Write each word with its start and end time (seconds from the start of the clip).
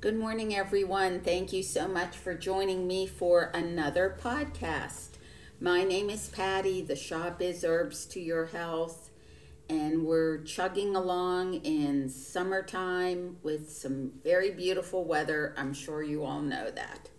Good 0.00 0.16
morning, 0.16 0.54
everyone. 0.54 1.20
Thank 1.20 1.52
you 1.52 1.62
so 1.62 1.86
much 1.86 2.16
for 2.16 2.32
joining 2.32 2.86
me 2.86 3.06
for 3.06 3.50
another 3.52 4.16
podcast. 4.18 5.08
My 5.60 5.84
name 5.84 6.08
is 6.08 6.30
Patty. 6.30 6.80
The 6.80 6.96
shop 6.96 7.42
is 7.42 7.66
Herbs 7.66 8.06
to 8.06 8.18
Your 8.18 8.46
Health, 8.46 9.10
and 9.68 10.06
we're 10.06 10.38
chugging 10.38 10.96
along 10.96 11.56
in 11.64 12.08
summertime 12.08 13.36
with 13.42 13.70
some 13.70 14.12
very 14.24 14.50
beautiful 14.50 15.04
weather. 15.04 15.52
I'm 15.58 15.74
sure 15.74 16.02
you 16.02 16.24
all 16.24 16.40
know 16.40 16.70
that. 16.70 17.10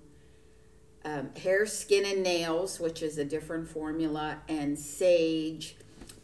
um, 1.04 1.30
hair, 1.36 1.66
skin, 1.66 2.04
and 2.06 2.22
nails, 2.22 2.80
which 2.80 3.02
is 3.02 3.18
a 3.18 3.24
different 3.24 3.68
formula, 3.68 4.38
and 4.48 4.78
sage. 4.78 5.76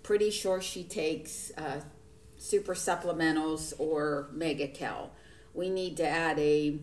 Pretty 0.03 0.31
sure 0.31 0.61
she 0.61 0.85
takes 0.85 1.53
uh, 1.59 1.81
super 2.39 2.75
supplementals 2.75 3.73
or 3.79 4.29
Mega-Chel. 4.33 5.11
We 5.55 5.69
need 5.69 5.97
to 5.99 6.09
add 6.09 6.39
a, 6.39 6.79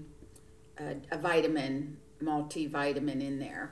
a, 0.78 0.96
a 1.12 1.18
vitamin, 1.18 1.98
multivitamin 2.22 3.22
in 3.22 3.40
there. 3.40 3.72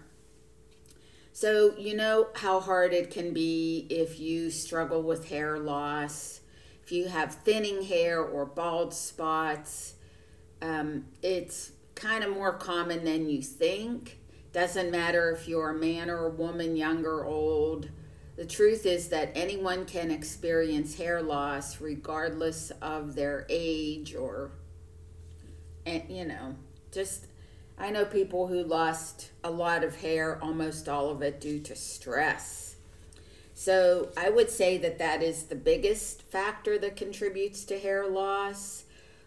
So, 1.35 1.73
you 1.79 1.95
know 1.95 2.27
how 2.35 2.59
hard 2.59 2.93
it 2.93 3.09
can 3.09 3.33
be 3.33 3.87
if 3.89 4.19
you 4.19 4.51
struggle 4.51 5.01
with 5.01 5.29
hair 5.29 5.57
loss, 5.57 6.41
if 6.83 6.91
you 6.91 7.07
have 7.07 7.33
thinning 7.33 7.81
hair 7.81 8.21
or 8.21 8.45
bald 8.45 8.93
spots. 8.93 9.95
Um, 10.61 11.05
it's 11.23 11.71
kind 11.95 12.23
of 12.23 12.29
more 12.29 12.53
common 12.53 13.03
than 13.03 13.27
you 13.27 13.41
think. 13.41 14.19
Doesn't 14.51 14.91
matter 14.91 15.31
if 15.31 15.47
you're 15.47 15.71
a 15.71 15.75
man 15.75 16.11
or 16.11 16.27
a 16.27 16.29
woman, 16.29 16.75
young 16.75 17.03
or 17.03 17.25
old. 17.25 17.89
The 18.35 18.45
truth 18.45 18.85
is 18.85 19.09
that 19.09 19.31
anyone 19.33 19.85
can 19.85 20.11
experience 20.11 20.95
hair 20.97 21.23
loss 21.23 21.81
regardless 21.81 22.71
of 22.79 23.15
their 23.15 23.47
age 23.49 24.13
or, 24.13 24.51
and 25.83 26.03
you 26.09 26.25
know, 26.25 26.55
just 26.91 27.25
I 27.83 27.89
know 27.89 28.05
people 28.05 28.47
who 28.47 28.63
lost 28.63 29.29
a 29.43 29.51
lot 29.51 29.83
of 29.83 29.97
hair, 29.97 30.41
almost 30.41 30.87
all 30.87 31.09
of 31.09 31.21
it 31.21 31.41
due 31.41 31.59
to 31.59 31.75
stress. 31.75 32.77
So 33.53 34.07
I 34.15 34.29
would 34.29 34.49
say 34.49 34.77
that 34.77 34.99
that 34.99 35.21
is 35.21 35.43
the 35.43 35.55
biggest 35.57 36.21
factor 36.21 36.77
that 36.79 36.95
contributes 36.95 37.65
to 37.65 37.77
hair 37.77 38.07
loss. 38.07 38.85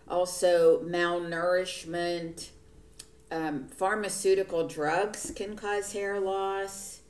Also, 0.09 0.81
malnourishment, 0.83 2.49
um, 3.31 3.69
pharmaceutical 3.69 4.67
drugs 4.67 5.33
can 5.37 5.55
cause 5.55 5.93
hair 5.93 6.19
loss, 6.19 7.01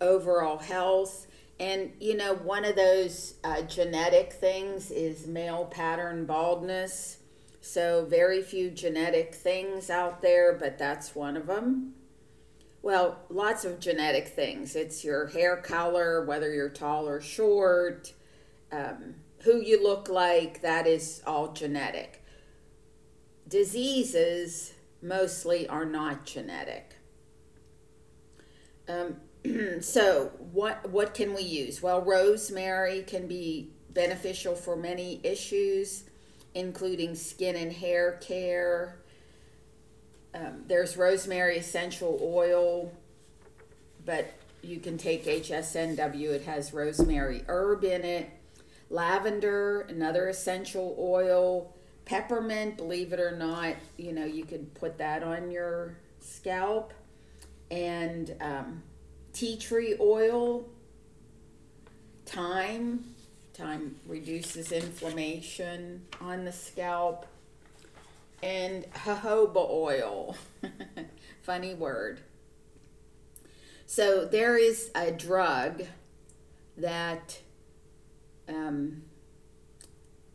overall 0.00 0.56
health. 0.56 1.26
And, 1.60 1.92
you 2.00 2.16
know, 2.16 2.36
one 2.36 2.64
of 2.64 2.74
those 2.74 3.34
uh, 3.44 3.60
genetic 3.60 4.32
things 4.32 4.90
is 4.90 5.26
male 5.26 5.66
pattern 5.66 6.24
baldness. 6.24 7.18
So, 7.66 8.06
very 8.08 8.42
few 8.42 8.70
genetic 8.70 9.34
things 9.34 9.90
out 9.90 10.22
there, 10.22 10.54
but 10.54 10.78
that's 10.78 11.16
one 11.16 11.36
of 11.36 11.48
them. 11.48 11.94
Well, 12.80 13.18
lots 13.28 13.64
of 13.64 13.80
genetic 13.80 14.28
things. 14.28 14.76
It's 14.76 15.04
your 15.04 15.26
hair 15.26 15.56
color, 15.56 16.24
whether 16.24 16.54
you're 16.54 16.68
tall 16.68 17.08
or 17.08 17.20
short, 17.20 18.12
um, 18.70 19.16
who 19.42 19.60
you 19.60 19.82
look 19.82 20.08
like, 20.08 20.62
that 20.62 20.86
is 20.86 21.22
all 21.26 21.52
genetic. 21.52 22.24
Diseases 23.48 24.74
mostly 25.02 25.68
are 25.68 25.84
not 25.84 26.24
genetic. 26.24 26.94
Um, 28.88 29.16
so, 29.80 30.30
what, 30.52 30.88
what 30.88 31.14
can 31.14 31.34
we 31.34 31.42
use? 31.42 31.82
Well, 31.82 32.00
rosemary 32.00 33.02
can 33.02 33.26
be 33.26 33.72
beneficial 33.90 34.54
for 34.54 34.76
many 34.76 35.20
issues 35.24 36.04
including 36.56 37.14
skin 37.14 37.54
and 37.54 37.70
hair 37.70 38.12
care. 38.22 38.96
Um, 40.34 40.64
there's 40.66 40.96
rosemary 40.96 41.58
essential 41.58 42.18
oil, 42.22 42.90
but 44.06 44.32
you 44.62 44.80
can 44.80 44.96
take 44.96 45.26
HSNW, 45.26 46.30
it 46.30 46.42
has 46.44 46.72
rosemary 46.72 47.44
herb 47.46 47.84
in 47.84 48.04
it. 48.04 48.30
Lavender, 48.88 49.82
another 49.82 50.28
essential 50.28 50.96
oil. 50.98 51.74
Peppermint, 52.06 52.78
believe 52.78 53.12
it 53.12 53.20
or 53.20 53.36
not, 53.36 53.74
you 53.98 54.12
know, 54.12 54.24
you 54.24 54.44
could 54.44 54.72
put 54.74 54.96
that 54.96 55.22
on 55.22 55.50
your 55.50 55.98
scalp. 56.20 56.94
And 57.70 58.34
um, 58.40 58.82
tea 59.32 59.58
tree 59.58 59.96
oil, 60.00 60.64
thyme, 62.24 63.04
Thyme 63.56 63.96
reduces 64.06 64.70
inflammation 64.70 66.02
on 66.20 66.44
the 66.44 66.52
scalp. 66.52 67.24
And 68.42 68.84
jojoba 68.92 69.70
oil. 69.70 70.36
Funny 71.42 71.74
word. 71.74 72.20
So 73.86 74.26
there 74.26 74.58
is 74.58 74.90
a 74.94 75.10
drug 75.10 75.84
that 76.76 77.38
um, 78.46 79.04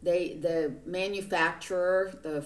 they 0.02 0.34
the 0.42 0.74
manufacturer, 0.88 2.12
the 2.24 2.44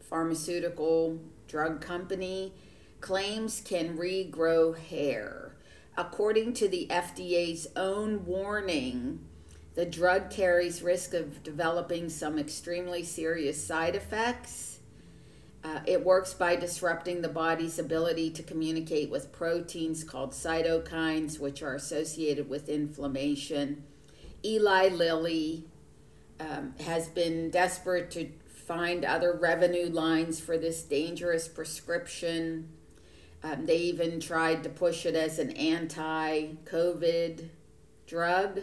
pharmaceutical 0.00 1.20
drug 1.46 1.80
company, 1.80 2.54
claims 3.00 3.62
can 3.64 3.96
regrow 3.96 4.76
hair. 4.76 5.54
According 5.96 6.54
to 6.54 6.68
the 6.68 6.88
FDA's 6.90 7.68
own 7.76 8.24
warning, 8.26 9.26
the 9.80 9.86
drug 9.86 10.28
carries 10.28 10.82
risk 10.82 11.14
of 11.14 11.42
developing 11.42 12.10
some 12.10 12.38
extremely 12.38 13.02
serious 13.02 13.66
side 13.66 13.96
effects. 13.96 14.80
Uh, 15.64 15.80
it 15.86 16.04
works 16.04 16.34
by 16.34 16.54
disrupting 16.54 17.22
the 17.22 17.30
body's 17.30 17.78
ability 17.78 18.28
to 18.28 18.42
communicate 18.42 19.08
with 19.10 19.32
proteins 19.32 20.04
called 20.04 20.32
cytokines, 20.32 21.40
which 21.40 21.62
are 21.62 21.74
associated 21.74 22.46
with 22.46 22.68
inflammation. 22.68 23.82
Eli 24.44 24.88
Lilly 24.88 25.64
um, 26.38 26.74
has 26.80 27.08
been 27.08 27.48
desperate 27.48 28.10
to 28.10 28.28
find 28.66 29.02
other 29.02 29.32
revenue 29.32 29.88
lines 29.88 30.38
for 30.38 30.58
this 30.58 30.82
dangerous 30.82 31.48
prescription. 31.48 32.68
Um, 33.42 33.64
they 33.64 33.78
even 33.78 34.20
tried 34.20 34.62
to 34.64 34.68
push 34.68 35.06
it 35.06 35.14
as 35.14 35.38
an 35.38 35.52
anti 35.52 36.56
COVID 36.66 37.48
drug 38.06 38.60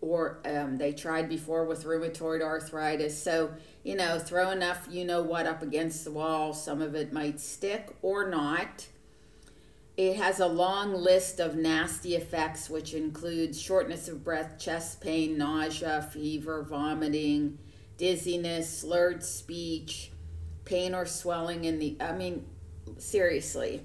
or 0.00 0.38
um, 0.44 0.76
they 0.76 0.92
tried 0.92 1.28
before 1.28 1.64
with 1.64 1.84
rheumatoid 1.84 2.42
arthritis. 2.42 3.20
So, 3.20 3.52
you 3.82 3.96
know, 3.96 4.18
throw 4.18 4.50
enough, 4.50 4.86
you 4.90 5.04
know 5.04 5.22
what, 5.22 5.46
up 5.46 5.62
against 5.62 6.04
the 6.04 6.10
wall. 6.10 6.52
Some 6.52 6.82
of 6.82 6.94
it 6.94 7.12
might 7.12 7.40
stick 7.40 7.88
or 8.02 8.28
not. 8.28 8.86
It 9.96 10.16
has 10.16 10.40
a 10.40 10.46
long 10.46 10.92
list 10.92 11.40
of 11.40 11.56
nasty 11.56 12.14
effects, 12.16 12.68
which 12.68 12.92
includes 12.92 13.60
shortness 13.60 14.08
of 14.08 14.22
breath, 14.22 14.58
chest 14.58 15.00
pain, 15.00 15.38
nausea, 15.38 16.02
fever, 16.12 16.62
vomiting, 16.62 17.58
dizziness, 17.96 18.80
slurred 18.80 19.24
speech, 19.24 20.10
pain 20.66 20.94
or 20.94 21.06
swelling 21.06 21.64
in 21.64 21.78
the. 21.78 21.96
I 21.98 22.12
mean, 22.12 22.44
seriously. 22.98 23.84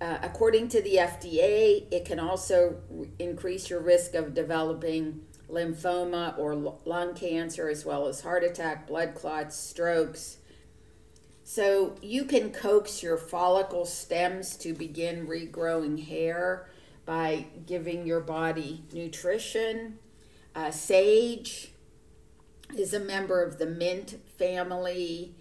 Uh, 0.00 0.18
according 0.22 0.68
to 0.68 0.82
the 0.82 0.96
FDA, 0.96 1.86
it 1.90 2.04
can 2.04 2.18
also 2.18 2.76
increase 3.18 3.70
your 3.70 3.80
risk 3.80 4.14
of 4.14 4.34
developing 4.34 5.22
lymphoma 5.50 6.36
or 6.38 6.54
lung 6.54 7.14
cancer, 7.14 7.68
as 7.68 7.84
well 7.84 8.06
as 8.06 8.22
heart 8.22 8.44
attack, 8.44 8.86
blood 8.86 9.14
clots, 9.14 9.56
strokes. 9.56 10.38
So 11.44 11.94
you 12.02 12.24
can 12.24 12.50
coax 12.50 13.02
your 13.02 13.16
follicle 13.16 13.86
stems 13.86 14.56
to 14.58 14.74
begin 14.74 15.26
regrowing 15.26 16.06
hair, 16.06 16.66
by 17.06 17.46
giving 17.64 18.04
your 18.06 18.20
body 18.20 18.82
nutrition. 18.92 19.98
Uh, 20.54 20.70
sage 20.70 21.70
is 22.76 22.92
a 22.92 23.00
member 23.00 23.42
of 23.42 23.58
the 23.58 23.66
mint 23.66 24.20
family. 24.36 25.34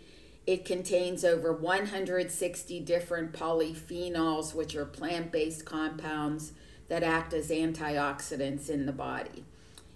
It 0.46 0.64
contains 0.64 1.26
over 1.26 1.52
160 1.52 2.80
different 2.82 3.34
polyphenols, 3.34 4.54
which 4.54 4.76
are 4.76 4.86
plant 4.86 5.32
based 5.32 5.66
compounds 5.66 6.54
that 6.88 7.02
act 7.02 7.34
as 7.34 7.50
antioxidants 7.50 8.70
in 8.70 8.86
the 8.86 8.92
body. 8.92 9.44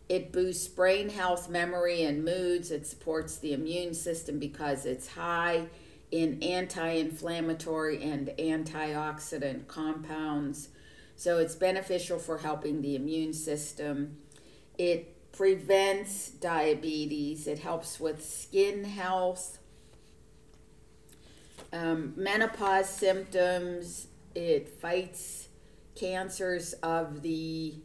It 0.09 0.31
boosts 0.31 0.67
brain 0.67 1.09
health, 1.09 1.49
memory, 1.49 2.03
and 2.03 2.25
moods. 2.25 2.71
It 2.71 2.87
supports 2.87 3.37
the 3.37 3.53
immune 3.53 3.93
system 3.93 4.39
because 4.39 4.85
it's 4.85 5.09
high 5.09 5.67
in 6.11 6.41
anti 6.41 6.89
inflammatory 6.89 8.01
and 8.01 8.29
antioxidant 8.39 9.67
compounds. 9.67 10.69
So 11.15 11.37
it's 11.37 11.55
beneficial 11.55 12.17
for 12.17 12.39
helping 12.39 12.81
the 12.81 12.95
immune 12.95 13.33
system. 13.33 14.17
It 14.77 15.31
prevents 15.31 16.29
diabetes, 16.29 17.45
it 17.45 17.59
helps 17.59 17.99
with 17.99 18.25
skin 18.25 18.85
health, 18.85 19.59
um, 21.71 22.13
menopause 22.15 22.89
symptoms, 22.89 24.07
it 24.33 24.69
fights 24.69 25.49
cancers 25.95 26.73
of 26.81 27.21
the 27.21 27.75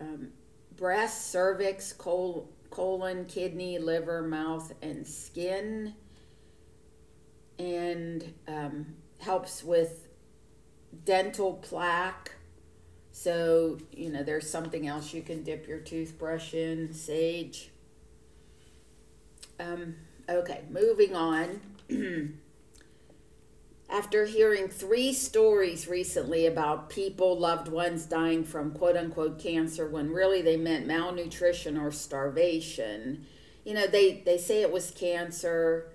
um, 0.00 0.28
breast, 0.76 1.30
cervix, 1.30 1.92
col- 1.92 2.48
colon, 2.70 3.24
kidney, 3.24 3.78
liver, 3.78 4.22
mouth, 4.22 4.72
and 4.82 5.06
skin, 5.06 5.94
and 7.58 8.34
um, 8.46 8.94
helps 9.18 9.64
with 9.64 10.08
dental 11.04 11.54
plaque. 11.54 12.32
So, 13.12 13.78
you 13.92 14.10
know, 14.10 14.22
there's 14.22 14.48
something 14.48 14.86
else 14.86 15.14
you 15.14 15.22
can 15.22 15.42
dip 15.42 15.66
your 15.66 15.78
toothbrush 15.78 16.52
in, 16.52 16.92
sage. 16.92 17.70
Um, 19.58 19.96
okay, 20.28 20.64
moving 20.70 21.16
on. 21.16 21.60
After 23.96 24.26
hearing 24.26 24.68
three 24.68 25.14
stories 25.14 25.88
recently 25.88 26.44
about 26.44 26.90
people, 26.90 27.38
loved 27.38 27.68
ones 27.68 28.04
dying 28.04 28.44
from 28.44 28.72
quote 28.72 28.94
unquote 28.94 29.38
cancer 29.38 29.88
when 29.88 30.12
really 30.12 30.42
they 30.42 30.58
meant 30.58 30.86
malnutrition 30.86 31.78
or 31.78 31.90
starvation, 31.90 33.24
you 33.64 33.72
know, 33.72 33.86
they, 33.86 34.20
they 34.26 34.36
say 34.36 34.60
it 34.60 34.70
was 34.70 34.90
cancer. 34.90 35.88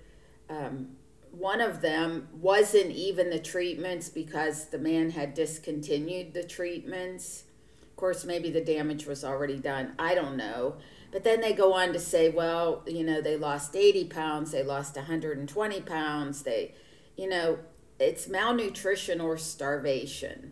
Um, 0.49 0.95
one 1.29 1.61
of 1.61 1.81
them 1.81 2.27
wasn't 2.33 2.89
even 2.89 3.29
the 3.29 3.37
treatments 3.37 4.09
because 4.09 4.69
the 4.69 4.79
man 4.79 5.11
had 5.11 5.35
discontinued 5.35 6.33
the 6.33 6.43
treatments. 6.43 7.43
Of 7.83 7.95
course, 7.97 8.25
maybe 8.25 8.49
the 8.49 8.65
damage 8.65 9.05
was 9.05 9.23
already 9.23 9.59
done. 9.59 9.93
I 9.99 10.15
don't 10.15 10.37
know. 10.37 10.77
But 11.11 11.23
then 11.23 11.39
they 11.39 11.53
go 11.53 11.73
on 11.73 11.93
to 11.93 11.99
say, 11.99 12.29
well, 12.29 12.81
you 12.87 13.03
know, 13.03 13.21
they 13.21 13.37
lost 13.37 13.75
80 13.75 14.05
pounds, 14.05 14.53
they 14.53 14.63
lost 14.63 14.95
120 14.95 15.81
pounds, 15.81 16.41
they, 16.41 16.73
you 17.15 17.29
know, 17.29 17.59
it's 18.01 18.27
malnutrition 18.27 19.21
or 19.21 19.37
starvation. 19.37 20.51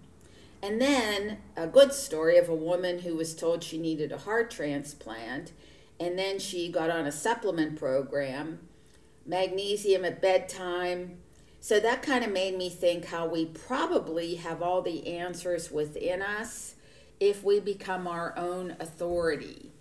And 0.62 0.82
then 0.82 1.38
a 1.56 1.68
good 1.68 1.94
story 1.94 2.38
of 2.38 2.50
a 2.50 2.56
woman 2.56 3.00
who 3.00 3.16
was 3.16 3.34
told 3.34 3.64
she 3.64 3.78
needed 3.78 4.12
a 4.12 4.18
heart 4.20 4.52
transplant, 4.52 5.52
and 6.00 6.18
then 6.18 6.40
she 6.40 6.72
got 6.72 6.90
on 6.90 7.06
a 7.06 7.12
supplement 7.12 7.78
program, 7.78 8.60
magnesium 9.26 10.04
at 10.06 10.22
bedtime. 10.22 11.18
So 11.62 11.80
that 11.80 12.02
kind 12.02 12.24
of 12.24 12.32
made 12.32 12.58
me 12.58 12.70
think 12.70 13.06
how 13.06 13.28
we 13.28 13.46
probably 13.46 14.36
have 14.36 14.62
all 14.62 14.82
the 14.82 15.08
answers 15.08 15.72
within 15.72 16.22
us 16.22 16.76
if 17.20 17.44
we 17.44 17.60
become 17.60 18.08
our 18.08 18.34
own 18.38 18.76
authority. 18.80 19.72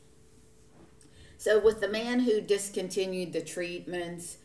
So, 1.41 1.61
with 1.61 1.81
the 1.81 1.89
man 1.89 2.21
who 2.21 2.41
discontinued 2.41 3.33
the 3.33 3.41
treatments, 3.41 4.39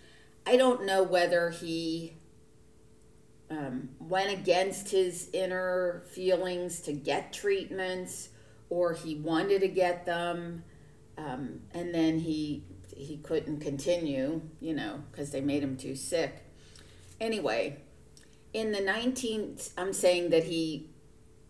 I 0.46 0.58
don't 0.58 0.86
know 0.86 1.02
whether 1.02 1.50
he 1.50 2.14
um, 3.50 3.90
went 4.00 4.32
against 4.32 4.90
his 4.90 5.30
inner 5.34 6.04
feelings 6.12 6.82
to 6.82 6.94
get 6.94 7.34
treatments 7.34 8.30
or 8.70 8.94
he 8.94 9.16
wanted 9.16 9.62
to 9.62 9.68
get 9.68 10.06
them 10.06 10.64
um, 11.18 11.60
and 11.74 11.94
then 11.94 12.20
he 12.20 12.64
he 12.96 13.18
couldn't 13.18 13.60
continue 13.60 14.42
you 14.60 14.74
know 14.74 15.04
because 15.12 15.32
they 15.32 15.42
made 15.42 15.64
him 15.64 15.78
too 15.78 15.96
sick. 15.96 16.44
Anyway 17.20 17.78
in 18.54 18.72
the 18.72 18.80
19th 18.80 19.72
i'm 19.78 19.92
saying 19.92 20.30
that 20.30 20.44
he 20.44 20.88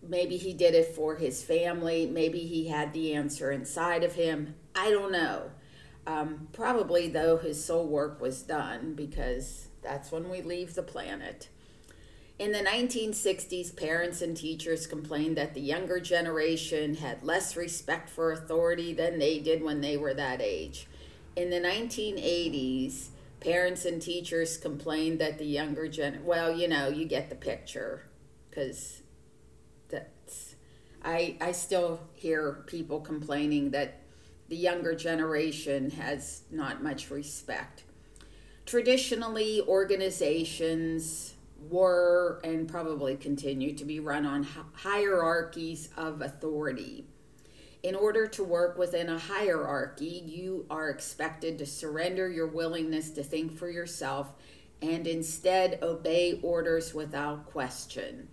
maybe 0.01 0.37
he 0.37 0.53
did 0.53 0.73
it 0.73 0.95
for 0.95 1.15
his 1.15 1.43
family 1.43 2.05
maybe 2.07 2.39
he 2.39 2.67
had 2.67 2.93
the 2.93 3.13
answer 3.13 3.51
inside 3.51 4.03
of 4.03 4.15
him 4.15 4.55
i 4.75 4.89
don't 4.89 5.11
know. 5.11 5.51
Um, 6.05 6.49
probably 6.51 7.07
though 7.07 7.37
his 7.37 7.63
soul 7.63 7.87
work 7.87 8.19
was 8.19 8.41
done 8.41 8.93
because 8.93 9.69
that's 9.81 10.11
when 10.11 10.29
we 10.29 10.41
leave 10.41 10.73
the 10.73 10.83
planet 10.83 11.47
in 12.39 12.51
the 12.51 12.59
1960s, 12.59 13.75
parents 13.75 14.21
and 14.21 14.35
teachers 14.35 14.87
complained 14.87 15.37
that 15.37 15.53
the 15.53 15.61
younger 15.61 15.99
generation 15.99 16.95
had 16.95 17.23
less 17.23 17.55
respect 17.55 18.09
for 18.09 18.31
authority 18.31 18.93
than 18.93 19.19
they 19.19 19.39
did 19.39 19.61
when 19.61 19.81
they 19.81 19.97
were 19.97 20.13
that 20.15 20.41
age. 20.41 20.87
In 21.35 21.51
the 21.51 21.59
1980s, 21.59 23.09
parents 23.39 23.85
and 23.85 24.01
teachers 24.01 24.57
complained 24.57 25.19
that 25.19 25.37
the 25.37 25.45
younger 25.45 25.87
gen 25.87 26.23
well, 26.23 26.55
you 26.55 26.67
know, 26.67 26.87
you 26.87 27.05
get 27.05 27.29
the 27.29 27.35
picture 27.35 28.03
cuz 28.51 29.01
that's 29.89 30.55
I 31.03 31.37
I 31.41 31.51
still 31.51 31.99
hear 32.13 32.63
people 32.67 32.99
complaining 32.99 33.71
that 33.71 34.01
the 34.47 34.55
younger 34.55 34.95
generation 34.95 35.91
has 35.91 36.43
not 36.49 36.83
much 36.83 37.11
respect. 37.11 37.83
Traditionally, 38.65 39.61
organizations 39.61 41.33
were 41.69 42.39
and 42.43 42.67
probably 42.67 43.15
continue 43.15 43.73
to 43.75 43.85
be 43.85 43.99
run 43.99 44.25
on 44.25 44.47
hierarchies 44.73 45.89
of 45.97 46.21
authority. 46.21 47.05
In 47.83 47.95
order 47.95 48.27
to 48.27 48.43
work 48.43 48.77
within 48.77 49.09
a 49.09 49.19
hierarchy, 49.19 50.23
you 50.25 50.65
are 50.69 50.89
expected 50.89 51.57
to 51.57 51.65
surrender 51.65 52.29
your 52.29 52.47
willingness 52.47 53.09
to 53.11 53.23
think 53.23 53.57
for 53.57 53.69
yourself 53.69 54.33
and 54.81 55.05
instead 55.05 55.79
obey 55.81 56.39
orders 56.41 56.93
without 56.93 57.45
question. 57.45 58.29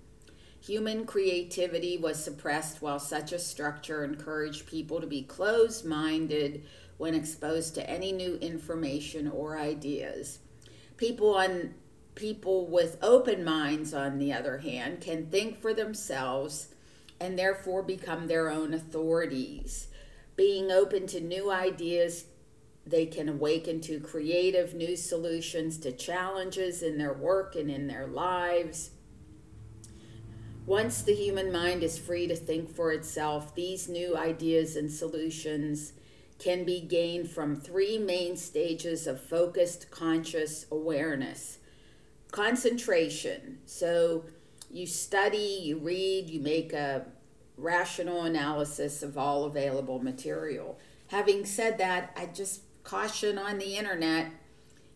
Human 0.61 1.07
creativity 1.07 1.97
was 1.97 2.23
suppressed 2.23 2.83
while 2.83 3.01
such 3.01 3.33
a 3.33 3.39
structure 3.39 4.05
encouraged 4.05 4.67
people 4.67 5.01
to 5.01 5.07
be 5.07 5.23
closed 5.23 5.85
minded 5.85 6.65
when 6.99 7.15
exposed 7.15 7.75
to 7.75 7.91
any 7.91 8.13
new 8.13 8.37
information 8.37 9.27
or 9.27 9.59
ideas. 9.59 10.41
People 10.97 11.35
on 11.35 11.75
People 12.21 12.67
with 12.67 12.99
open 13.01 13.43
minds, 13.43 13.95
on 13.95 14.19
the 14.19 14.31
other 14.31 14.59
hand, 14.59 15.01
can 15.01 15.25
think 15.29 15.59
for 15.59 15.73
themselves 15.73 16.69
and 17.19 17.39
therefore 17.39 17.83
become 17.83 18.27
their 18.27 18.51
own 18.51 18.75
authorities. 18.75 19.89
Being 20.37 20.71
open 20.71 21.07
to 21.07 21.21
new 21.23 21.51
ideas, 21.51 22.27
they 22.87 23.07
can 23.07 23.31
awaken 23.31 23.81
to 23.81 24.01
creative 24.01 24.75
new 24.75 24.97
solutions 24.97 25.79
to 25.79 25.93
challenges 25.93 26.83
in 26.83 26.99
their 26.99 27.15
work 27.15 27.57
and 27.57 27.71
in 27.71 27.87
their 27.87 28.07
lives. 28.07 28.91
Once 30.67 31.01
the 31.01 31.15
human 31.15 31.51
mind 31.51 31.83
is 31.83 31.97
free 31.99 32.27
to 32.27 32.37
think 32.37 32.69
for 32.69 32.93
itself, 32.93 33.55
these 33.55 33.89
new 33.89 34.15
ideas 34.15 34.77
and 34.77 34.93
solutions 34.93 35.95
can 36.39 36.65
be 36.65 36.83
gained 36.83 37.31
from 37.31 37.57
three 37.57 37.97
main 37.97 38.37
stages 38.37 39.07
of 39.07 39.23
focused 39.23 39.91
conscious 39.91 40.67
awareness 40.71 41.57
concentration. 42.31 43.59
So 43.67 44.25
you 44.71 44.87
study, 44.87 45.61
you 45.63 45.79
read, 45.79 46.31
you 46.31 46.41
make 46.41 46.73
a 46.73 47.07
rational 47.57 48.23
analysis 48.23 49.03
of 49.03 49.19
all 49.19 49.45
available 49.45 50.03
material. 50.03 50.79
Having 51.09 51.47
said 51.47 51.79
that, 51.79 52.13
I 52.17 52.27
just 52.27 52.63
caution 52.85 53.39
on 53.39 53.59
the 53.59 53.77
internet, 53.77 54.31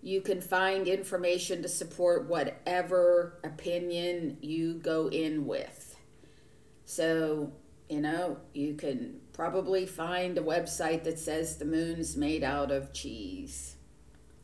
you 0.02 0.20
can 0.20 0.40
find 0.40 0.86
information 0.86 1.62
to 1.62 1.68
support 1.68 2.28
whatever 2.28 3.38
opinion 3.42 4.36
you 4.40 4.74
go 4.74 5.08
in 5.08 5.46
with. 5.46 5.96
So, 6.84 7.52
you 7.88 8.00
know, 8.00 8.38
you 8.52 8.74
can 8.74 9.20
probably 9.32 9.86
find 9.86 10.36
a 10.36 10.42
website 10.42 11.04
that 11.04 11.18
says 11.18 11.56
the 11.56 11.64
moon's 11.64 12.16
made 12.16 12.44
out 12.44 12.70
of 12.70 12.92
cheese. 12.92 13.76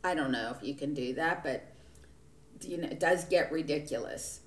I 0.03 0.15
don't 0.15 0.31
know 0.31 0.53
if 0.55 0.67
you 0.67 0.73
can 0.73 0.93
do 0.93 1.13
that, 1.13 1.43
but 1.43 1.70
you 2.65 2.77
know, 2.77 2.87
it 2.87 2.99
does 2.99 3.25
get 3.25 3.51
ridiculous. 3.51 4.41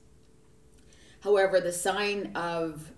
However, 1.20 1.60
the 1.60 1.72
sign 1.72 2.32
of 2.34 2.92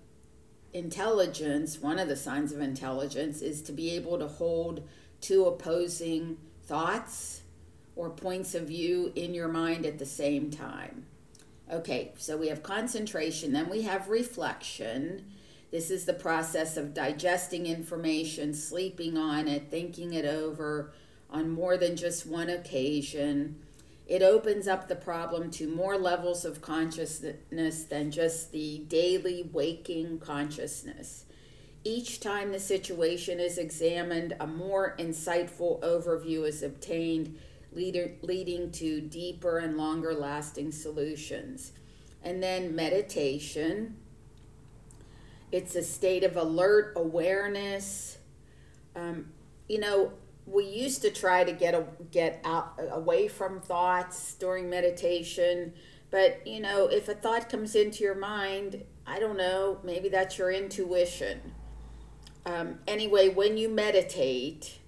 intelligence, 0.73 1.79
one 1.79 1.97
of 1.99 2.07
the 2.07 2.15
signs 2.15 2.51
of 2.51 2.61
intelligence, 2.61 3.41
is 3.41 3.61
to 3.63 3.71
be 3.71 3.91
able 3.91 4.19
to 4.19 4.27
hold 4.27 4.87
two 5.21 5.45
opposing 5.45 6.37
thoughts 6.63 7.41
or 7.95 8.09
points 8.09 8.53
of 8.53 8.67
view 8.67 9.11
in 9.15 9.33
your 9.33 9.47
mind 9.47 9.85
at 9.85 9.97
the 9.97 10.05
same 10.05 10.51
time. 10.51 11.05
Okay, 11.71 12.11
so 12.17 12.37
we 12.37 12.47
have 12.47 12.63
concentration, 12.63 13.51
then 13.51 13.69
we 13.69 13.81
have 13.81 14.07
reflection. 14.07 15.25
This 15.71 15.91
is 15.91 16.05
the 16.05 16.13
process 16.13 16.77
of 16.77 16.93
digesting 16.93 17.65
information, 17.65 18.53
sleeping 18.53 19.17
on 19.17 19.47
it, 19.47 19.69
thinking 19.69 20.13
it 20.13 20.25
over 20.25 20.93
on 21.29 21.49
more 21.49 21.75
than 21.75 21.97
just 21.97 22.25
one 22.25 22.49
occasion. 22.49 23.61
It 24.07 24.21
opens 24.21 24.67
up 24.67 24.87
the 24.87 24.95
problem 24.95 25.51
to 25.51 25.67
more 25.67 25.97
levels 25.97 26.45
of 26.45 26.61
consciousness 26.61 27.83
than 27.83 28.09
just 28.11 28.51
the 28.51 28.79
daily 28.87 29.49
waking 29.51 30.19
consciousness. 30.19 31.25
Each 31.83 32.19
time 32.19 32.51
the 32.51 32.59
situation 32.59 33.39
is 33.39 33.57
examined, 33.57 34.35
a 34.39 34.47
more 34.47 34.95
insightful 34.97 35.81
overview 35.81 36.47
is 36.47 36.63
obtained, 36.63 37.37
leading 37.73 38.71
to 38.71 39.01
deeper 39.01 39.57
and 39.59 39.77
longer 39.77 40.13
lasting 40.13 40.71
solutions. 40.71 41.73
And 42.23 42.41
then 42.41 42.75
meditation 42.75 43.97
it's 45.51 45.75
a 45.75 45.83
state 45.83 46.23
of 46.23 46.35
alert 46.35 46.93
awareness. 46.95 48.17
Um, 48.95 49.29
you 49.69 49.79
know, 49.79 50.13
we 50.47 50.63
used 50.63 51.01
to 51.01 51.11
try 51.11 51.43
to 51.43 51.51
get 51.51 51.73
a, 51.75 51.85
get 52.11 52.41
out 52.43 52.79
away 52.91 53.27
from 53.27 53.59
thoughts 53.59 54.33
during 54.35 54.69
meditation, 54.69 55.73
but 56.09 56.45
you 56.47 56.61
know, 56.61 56.87
if 56.87 57.09
a 57.09 57.13
thought 57.13 57.49
comes 57.49 57.75
into 57.75 58.03
your 58.03 58.15
mind, 58.15 58.83
I 59.05 59.19
don't 59.19 59.37
know, 59.37 59.79
maybe 59.83 60.09
that's 60.09 60.37
your 60.37 60.51
intuition. 60.51 61.53
Um, 62.45 62.79
anyway, 62.87 63.27
when 63.27 63.57
you 63.57 63.67
meditate, 63.67 64.79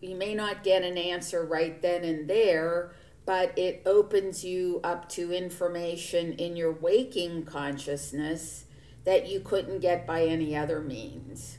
you 0.00 0.16
may 0.16 0.34
not 0.34 0.64
get 0.64 0.82
an 0.82 0.98
answer 0.98 1.44
right 1.44 1.80
then 1.80 2.02
and 2.02 2.28
there, 2.28 2.92
but 3.24 3.56
it 3.56 3.82
opens 3.86 4.44
you 4.44 4.80
up 4.82 5.08
to 5.10 5.32
information 5.32 6.32
in 6.32 6.56
your 6.56 6.72
waking 6.72 7.44
consciousness 7.44 8.64
that 9.04 9.28
you 9.28 9.38
couldn't 9.38 9.78
get 9.78 10.06
by 10.06 10.24
any 10.24 10.56
other 10.56 10.80
means. 10.80 11.57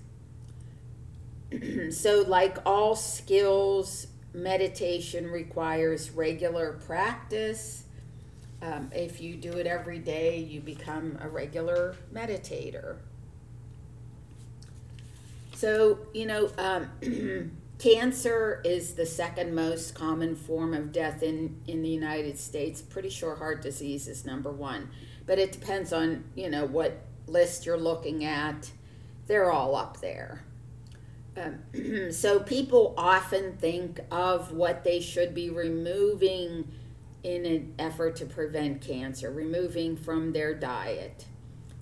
so, 1.91 2.23
like 2.27 2.57
all 2.65 2.95
skills, 2.95 4.07
meditation 4.33 5.29
requires 5.29 6.11
regular 6.11 6.73
practice. 6.73 7.83
Um, 8.61 8.91
if 8.93 9.21
you 9.21 9.35
do 9.35 9.53
it 9.53 9.67
every 9.67 9.99
day, 9.99 10.37
you 10.37 10.59
become 10.59 11.17
a 11.21 11.29
regular 11.29 11.95
meditator. 12.13 12.97
So, 15.55 15.99
you 16.13 16.25
know, 16.25 16.51
um, 16.57 17.51
cancer 17.79 18.61
is 18.63 18.93
the 18.93 19.05
second 19.05 19.55
most 19.55 19.95
common 19.95 20.35
form 20.35 20.73
of 20.73 20.91
death 20.91 21.23
in, 21.23 21.61
in 21.67 21.81
the 21.81 21.89
United 21.89 22.37
States. 22.37 22.81
Pretty 22.81 23.09
sure 23.09 23.35
heart 23.35 23.61
disease 23.61 24.07
is 24.07 24.25
number 24.25 24.51
one, 24.51 24.89
but 25.25 25.39
it 25.39 25.51
depends 25.51 25.91
on, 25.93 26.25
you 26.35 26.49
know, 26.49 26.65
what 26.65 27.01
list 27.27 27.65
you're 27.65 27.77
looking 27.77 28.25
at, 28.25 28.71
they're 29.27 29.51
all 29.51 29.75
up 29.75 30.01
there. 30.01 30.43
Um, 31.37 32.11
so 32.11 32.39
people 32.39 32.93
often 32.97 33.57
think 33.57 33.99
of 34.11 34.51
what 34.51 34.83
they 34.83 34.99
should 34.99 35.33
be 35.33 35.49
removing 35.49 36.71
in 37.23 37.45
an 37.45 37.73
effort 37.77 38.15
to 38.17 38.25
prevent 38.25 38.81
cancer, 38.81 39.29
removing 39.31 39.97
from 39.97 40.31
their 40.31 40.53
diet, 40.53 41.25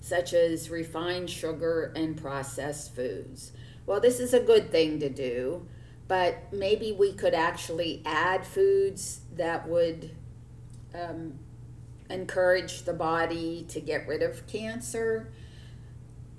such 0.00 0.32
as 0.32 0.70
refined 0.70 1.30
sugar 1.30 1.92
and 1.94 2.16
processed 2.16 2.94
foods. 2.94 3.52
Well, 3.86 4.00
this 4.00 4.20
is 4.20 4.34
a 4.34 4.40
good 4.40 4.70
thing 4.70 5.00
to 5.00 5.08
do, 5.08 5.66
but 6.08 6.52
maybe 6.52 6.92
we 6.92 7.12
could 7.12 7.34
actually 7.34 8.02
add 8.04 8.46
foods 8.46 9.20
that 9.36 9.68
would 9.68 10.10
um, 10.94 11.38
encourage 12.10 12.82
the 12.82 12.92
body 12.92 13.64
to 13.68 13.80
get 13.80 14.06
rid 14.08 14.22
of 14.22 14.46
cancer. 14.46 15.32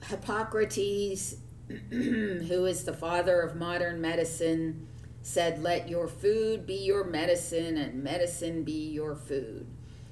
Hippocrates, 0.08 1.38
who 1.90 2.66
is 2.66 2.84
the 2.84 2.94
father 2.94 3.42
of 3.42 3.56
modern 3.56 4.02
medicine, 4.02 4.88
said, 5.22 5.62
Let 5.62 5.90
your 5.90 6.08
food 6.08 6.66
be 6.66 6.76
your 6.76 7.04
medicine 7.04 7.78
and 7.78 8.04
medicine 8.04 8.64
be 8.64 8.90
your 8.90 9.16
food. 9.16 9.68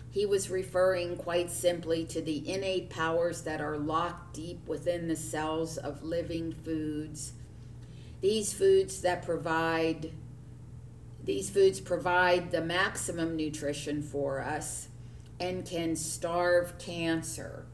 He 0.09 0.25
was 0.25 0.49
referring 0.49 1.17
quite 1.17 1.51
simply 1.51 2.05
to 2.05 2.21
the 2.21 2.49
innate 2.49 2.89
powers 2.89 3.43
that 3.43 3.61
are 3.61 3.77
locked 3.77 4.33
deep 4.33 4.67
within 4.67 5.07
the 5.07 5.15
cells 5.15 5.77
of 5.77 6.03
living 6.03 6.53
foods. 6.53 7.33
These 8.21 8.53
foods 8.53 9.01
that 9.01 9.23
provide 9.23 10.11
these 11.23 11.49
foods 11.51 11.79
provide 11.79 12.51
the 12.51 12.61
maximum 12.61 13.35
nutrition 13.35 14.01
for 14.01 14.41
us 14.41 14.87
and 15.39 15.63
can 15.63 15.95
starve 15.95 16.79
cancer. 16.79 17.66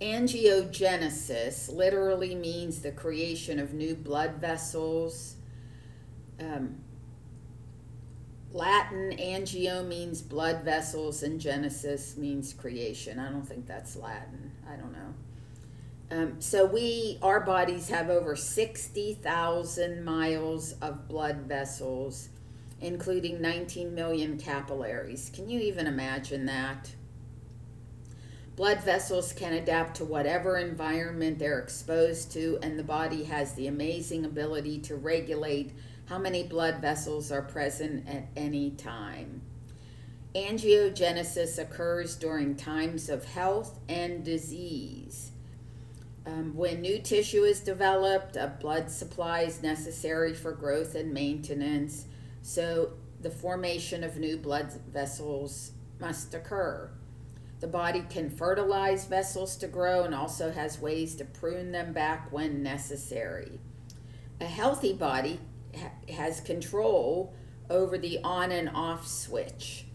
Angiogenesis 0.00 1.72
literally 1.72 2.34
means 2.34 2.80
the 2.80 2.92
creation 2.92 3.58
of 3.58 3.72
new 3.72 3.94
blood 3.94 4.36
vessels. 4.40 5.36
Um, 6.40 6.76
Latin 8.52 9.16
angio 9.18 9.86
means 9.86 10.22
blood 10.22 10.62
vessels, 10.64 11.24
and 11.24 11.40
genesis 11.40 12.16
means 12.16 12.52
creation. 12.52 13.18
I 13.18 13.30
don't 13.30 13.46
think 13.46 13.66
that's 13.66 13.96
Latin. 13.96 14.52
I 14.68 14.76
don't 14.76 14.92
know. 14.92 15.14
Um, 16.10 16.40
so 16.40 16.64
we, 16.64 17.18
our 17.22 17.40
bodies 17.40 17.88
have 17.88 18.10
over 18.10 18.36
60,000 18.36 20.04
miles 20.04 20.72
of 20.80 21.08
blood 21.08 21.38
vessels, 21.48 22.28
including 22.80 23.40
19 23.40 23.92
million 23.92 24.38
capillaries. 24.38 25.30
Can 25.34 25.48
you 25.48 25.58
even 25.58 25.88
imagine 25.88 26.46
that? 26.46 26.92
Blood 28.56 28.84
vessels 28.84 29.32
can 29.32 29.52
adapt 29.52 29.96
to 29.96 30.04
whatever 30.04 30.58
environment 30.58 31.40
they're 31.40 31.58
exposed 31.58 32.30
to, 32.32 32.58
and 32.62 32.78
the 32.78 32.84
body 32.84 33.24
has 33.24 33.54
the 33.54 33.66
amazing 33.66 34.24
ability 34.24 34.78
to 34.80 34.94
regulate 34.94 35.72
how 36.06 36.18
many 36.18 36.44
blood 36.44 36.80
vessels 36.80 37.32
are 37.32 37.42
present 37.42 38.08
at 38.08 38.28
any 38.36 38.70
time. 38.70 39.42
Angiogenesis 40.36 41.58
occurs 41.58 42.14
during 42.14 42.54
times 42.54 43.08
of 43.08 43.24
health 43.24 43.80
and 43.88 44.24
disease. 44.24 45.32
Um, 46.26 46.54
when 46.54 46.80
new 46.80 47.00
tissue 47.00 47.42
is 47.42 47.60
developed, 47.60 48.36
a 48.36 48.56
blood 48.60 48.88
supply 48.88 49.40
is 49.40 49.62
necessary 49.62 50.32
for 50.32 50.52
growth 50.52 50.94
and 50.94 51.12
maintenance, 51.12 52.06
so 52.42 52.92
the 53.20 53.30
formation 53.30 54.04
of 54.04 54.16
new 54.16 54.36
blood 54.36 54.72
vessels 54.92 55.72
must 56.00 56.34
occur. 56.34 56.90
The 57.60 57.66
body 57.68 58.04
can 58.08 58.30
fertilize 58.30 59.06
vessels 59.06 59.56
to 59.56 59.66
grow 59.66 60.04
and 60.04 60.14
also 60.14 60.52
has 60.52 60.80
ways 60.80 61.14
to 61.16 61.24
prune 61.24 61.72
them 61.72 61.92
back 61.92 62.30
when 62.32 62.62
necessary. 62.62 63.60
A 64.40 64.46
healthy 64.46 64.92
body 64.92 65.40
ha- 65.76 65.92
has 66.12 66.40
control 66.40 67.34
over 67.70 67.96
the 67.96 68.20
on 68.22 68.52
and 68.52 68.68
off 68.74 69.06
switch. 69.06 69.86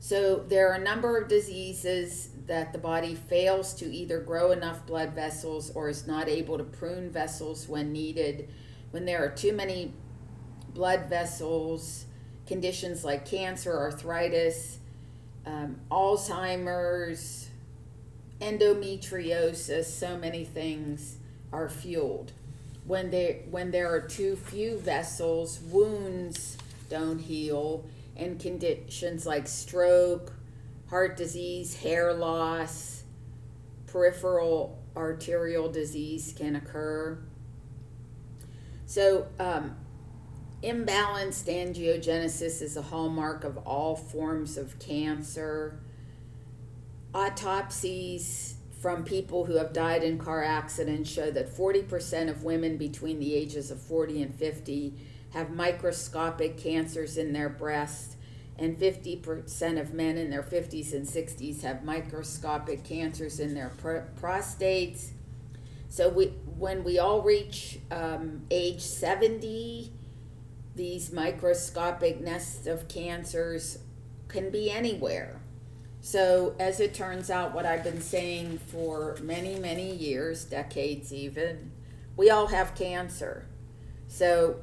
So, 0.00 0.36
there 0.36 0.70
are 0.70 0.74
a 0.74 0.82
number 0.82 1.18
of 1.18 1.28
diseases 1.28 2.30
that 2.46 2.72
the 2.72 2.78
body 2.78 3.14
fails 3.14 3.74
to 3.74 3.84
either 3.84 4.20
grow 4.20 4.52
enough 4.52 4.86
blood 4.86 5.12
vessels 5.14 5.70
or 5.70 5.88
is 5.88 6.06
not 6.06 6.28
able 6.28 6.56
to 6.56 6.64
prune 6.64 7.10
vessels 7.10 7.68
when 7.68 7.92
needed. 7.92 8.48
When 8.90 9.04
there 9.04 9.22
are 9.24 9.28
too 9.28 9.52
many 9.52 9.92
blood 10.72 11.08
vessels, 11.08 12.06
conditions 12.46 13.04
like 13.04 13.28
cancer, 13.28 13.76
arthritis, 13.76 14.78
um, 15.48 15.80
Alzheimer's, 15.90 17.48
endometriosis, 18.40 19.84
so 19.84 20.18
many 20.18 20.44
things 20.44 21.16
are 21.52 21.68
fueled. 21.68 22.32
When 22.86 23.10
there, 23.10 23.40
when 23.50 23.70
there 23.70 23.92
are 23.92 24.00
too 24.00 24.36
few 24.36 24.78
vessels, 24.78 25.60
wounds 25.60 26.58
don't 26.90 27.18
heal, 27.18 27.84
and 28.16 28.38
conditions 28.38 29.26
like 29.26 29.48
stroke, 29.48 30.32
heart 30.90 31.16
disease, 31.16 31.76
hair 31.76 32.12
loss, 32.12 33.04
peripheral 33.86 34.78
arterial 34.96 35.70
disease 35.70 36.34
can 36.36 36.56
occur. 36.56 37.18
So, 38.86 39.28
um, 39.38 39.76
Imbalanced 40.62 41.46
angiogenesis 41.46 42.60
is 42.62 42.76
a 42.76 42.82
hallmark 42.82 43.44
of 43.44 43.58
all 43.58 43.94
forms 43.94 44.56
of 44.56 44.76
cancer. 44.80 45.78
Autopsies 47.14 48.56
from 48.80 49.04
people 49.04 49.44
who 49.44 49.54
have 49.54 49.72
died 49.72 50.02
in 50.02 50.18
car 50.18 50.42
accidents 50.42 51.08
show 51.08 51.30
that 51.30 51.48
40% 51.48 52.28
of 52.28 52.42
women 52.42 52.76
between 52.76 53.20
the 53.20 53.34
ages 53.34 53.70
of 53.70 53.80
40 53.80 54.22
and 54.22 54.34
50 54.34 54.94
have 55.32 55.50
microscopic 55.50 56.56
cancers 56.56 57.16
in 57.16 57.32
their 57.32 57.48
breast, 57.48 58.16
and 58.58 58.76
50% 58.76 59.80
of 59.80 59.92
men 59.94 60.18
in 60.18 60.30
their 60.30 60.42
50s 60.42 60.92
and 60.92 61.06
60s 61.06 61.62
have 61.62 61.84
microscopic 61.84 62.82
cancers 62.82 63.38
in 63.38 63.54
their 63.54 63.68
pr- 63.68 64.20
prostates. 64.20 65.10
So 65.88 66.08
we, 66.08 66.26
when 66.58 66.82
we 66.82 66.98
all 66.98 67.22
reach 67.22 67.78
um, 67.92 68.42
age 68.50 68.80
70, 68.80 69.92
these 70.78 71.12
microscopic 71.12 72.20
nests 72.20 72.68
of 72.68 72.86
cancers 72.86 73.78
can 74.28 74.48
be 74.48 74.70
anywhere. 74.70 75.40
So, 76.00 76.54
as 76.60 76.78
it 76.78 76.94
turns 76.94 77.30
out, 77.30 77.52
what 77.52 77.66
I've 77.66 77.82
been 77.82 78.00
saying 78.00 78.60
for 78.68 79.18
many, 79.20 79.58
many 79.58 79.92
years, 79.92 80.44
decades 80.44 81.12
even, 81.12 81.72
we 82.16 82.30
all 82.30 82.46
have 82.46 82.76
cancer. 82.76 83.46
So, 84.06 84.60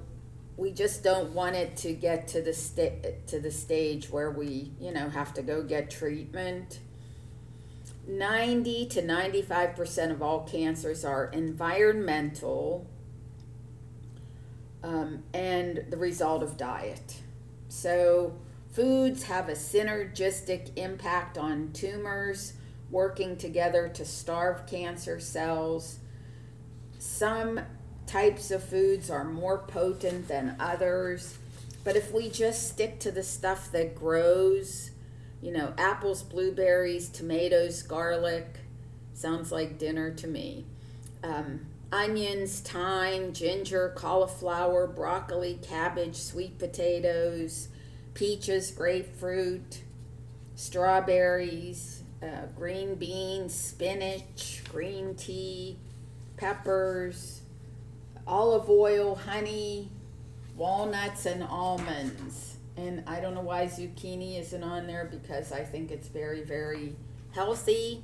we 0.56 0.72
just 0.72 1.04
don't 1.04 1.34
want 1.34 1.58
it 1.58 1.76
to 1.78 1.92
get 1.92 2.30
to 2.30 2.42
the 2.42 2.54
sta- 2.54 3.18
to 3.28 3.42
the 3.42 3.52
stage 3.52 4.10
where 4.10 4.32
we, 4.32 4.72
you 4.80 4.94
know, 4.94 5.10
have 5.10 5.34
to 5.34 5.42
go 5.42 5.62
get 5.62 5.92
treatment. 5.92 6.80
90 8.08 8.86
to 8.86 9.02
95% 9.02 10.12
of 10.12 10.22
all 10.22 10.44
cancers 10.44 11.04
are 11.04 11.26
environmental 11.26 12.88
um, 14.86 15.24
and 15.34 15.84
the 15.90 15.98
result 15.98 16.44
of 16.44 16.58
diet. 16.58 17.22
So, 17.70 18.36
foods 18.72 19.24
have 19.24 19.50
a 19.50 19.54
synergistic 19.54 20.70
impact 20.76 21.40
on 21.40 21.72
tumors 21.74 22.54
working 22.92 23.36
together 23.36 23.90
to 23.90 24.06
starve 24.06 24.68
cancer 24.68 25.20
cells. 25.20 25.98
Some 27.00 27.62
types 28.06 28.52
of 28.52 28.64
foods 28.64 29.10
are 29.10 29.24
more 29.24 29.58
potent 29.58 30.28
than 30.28 30.56
others. 30.60 31.40
But 31.84 31.96
if 31.96 32.12
we 32.12 32.30
just 32.30 32.70
stick 32.70 33.00
to 33.00 33.12
the 33.12 33.24
stuff 33.24 33.72
that 33.72 33.96
grows, 33.96 34.92
you 35.42 35.52
know, 35.52 35.74
apples, 35.80 36.22
blueberries, 36.22 37.10
tomatoes, 37.10 37.82
garlic, 37.82 38.60
sounds 39.14 39.52
like 39.52 39.80
dinner 39.80 40.12
to 40.12 40.28
me. 40.28 40.66
Um, 41.24 41.66
onions, 41.96 42.60
thyme, 42.60 43.32
ginger, 43.32 43.94
cauliflower, 43.96 44.86
broccoli, 44.86 45.58
cabbage, 45.62 46.18
sweet 46.18 46.60
potatoes, 46.60 47.70
peaches, 48.14 48.70
grapefruit, 48.72 49.82
strawberries, 50.56 52.04
uh, 52.22 52.48
green 52.58 52.96
beans, 52.96 53.54
spinach, 53.56 54.62
green 54.70 55.16
tea, 55.16 55.78
peppers, 56.36 57.42
olive 58.28 58.70
oil, 58.70 59.16
honey, 59.16 59.90
walnuts, 60.58 61.26
and 61.26 61.44
almonds. 61.44 62.58
And 62.76 63.06
I 63.08 63.22
don't 63.22 63.36
know 63.36 63.42
why 63.42 63.68
zucchini 63.68 64.38
isn't 64.38 64.64
on 64.64 64.86
there 64.86 65.06
because 65.10 65.54
I 65.54 65.64
think 65.64 65.92
it's 65.92 66.10
very, 66.10 66.44
very 66.44 66.98
healthy. 67.32 68.04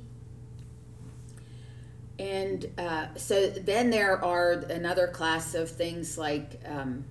And 2.22 2.70
uh, 2.78 3.06
so 3.16 3.48
then 3.48 3.90
there 3.90 4.24
are 4.24 4.52
another 4.52 5.08
class 5.08 5.56
of 5.56 5.68
things 5.68 6.16
like, 6.16 6.60
um, 6.64 7.04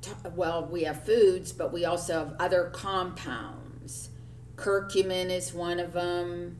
t- 0.00 0.12
well, 0.36 0.68
we 0.70 0.84
have 0.84 1.04
foods, 1.04 1.52
but 1.52 1.72
we 1.72 1.84
also 1.84 2.16
have 2.16 2.36
other 2.38 2.70
compounds. 2.72 4.10
Curcumin 4.54 5.30
is 5.30 5.52
one 5.52 5.80
of 5.80 5.94
them. 5.94 6.58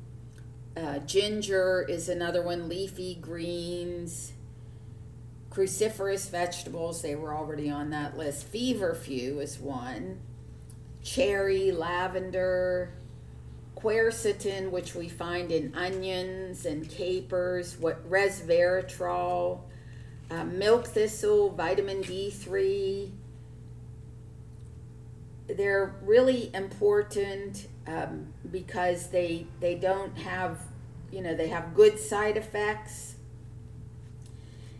Uh, 0.76 0.98
ginger 0.98 1.86
is 1.88 2.08
another 2.08 2.42
one, 2.42 2.68
leafy 2.68 3.14
greens, 3.14 4.32
cruciferous 5.48 6.28
vegetables, 6.28 7.02
they 7.02 7.14
were 7.14 7.32
already 7.32 7.70
on 7.70 7.90
that 7.90 8.18
list. 8.18 8.52
Feverfew 8.52 9.40
is 9.40 9.60
one, 9.60 10.18
cherry, 11.04 11.70
lavender, 11.70 12.94
quercetin, 13.82 14.70
which 14.70 14.94
we 14.94 15.08
find 15.08 15.50
in 15.50 15.74
onions 15.74 16.64
and 16.66 16.88
capers, 16.88 17.76
what 17.78 18.08
resveratrol, 18.08 19.60
uh, 20.30 20.44
milk 20.44 20.86
thistle, 20.86 21.50
vitamin 21.50 22.02
D3. 22.02 23.10
They're 25.48 25.94
really 26.02 26.50
important 26.54 27.66
um, 27.86 28.32
because 28.50 29.08
they 29.08 29.46
they 29.60 29.74
don't 29.74 30.16
have 30.16 30.58
you 31.10 31.20
know 31.20 31.34
they 31.34 31.48
have 31.48 31.74
good 31.74 31.98
side 31.98 32.36
effects 32.36 33.16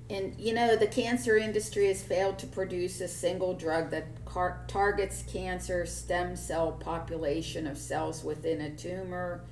and 0.09 0.35
you 0.39 0.55
know 0.55 0.77
the 0.77 0.87
cancer 0.87 1.37
industry 1.37 1.89
has 1.89 2.03
failed 2.03 2.39
to 2.39 2.47
produce 2.47 3.01
a 3.01 3.09
single 3.09 3.55
drug 3.55 3.91
that 3.91 4.22
car- 4.33 4.65
targets 4.69 5.23
cancer 5.23 5.85
stem 5.85 6.35
cell 6.37 6.73
population 6.73 7.67
of 7.67 7.77
cells 7.77 8.25
within 8.25 8.61
a 8.61 8.71
tumor 8.71 9.43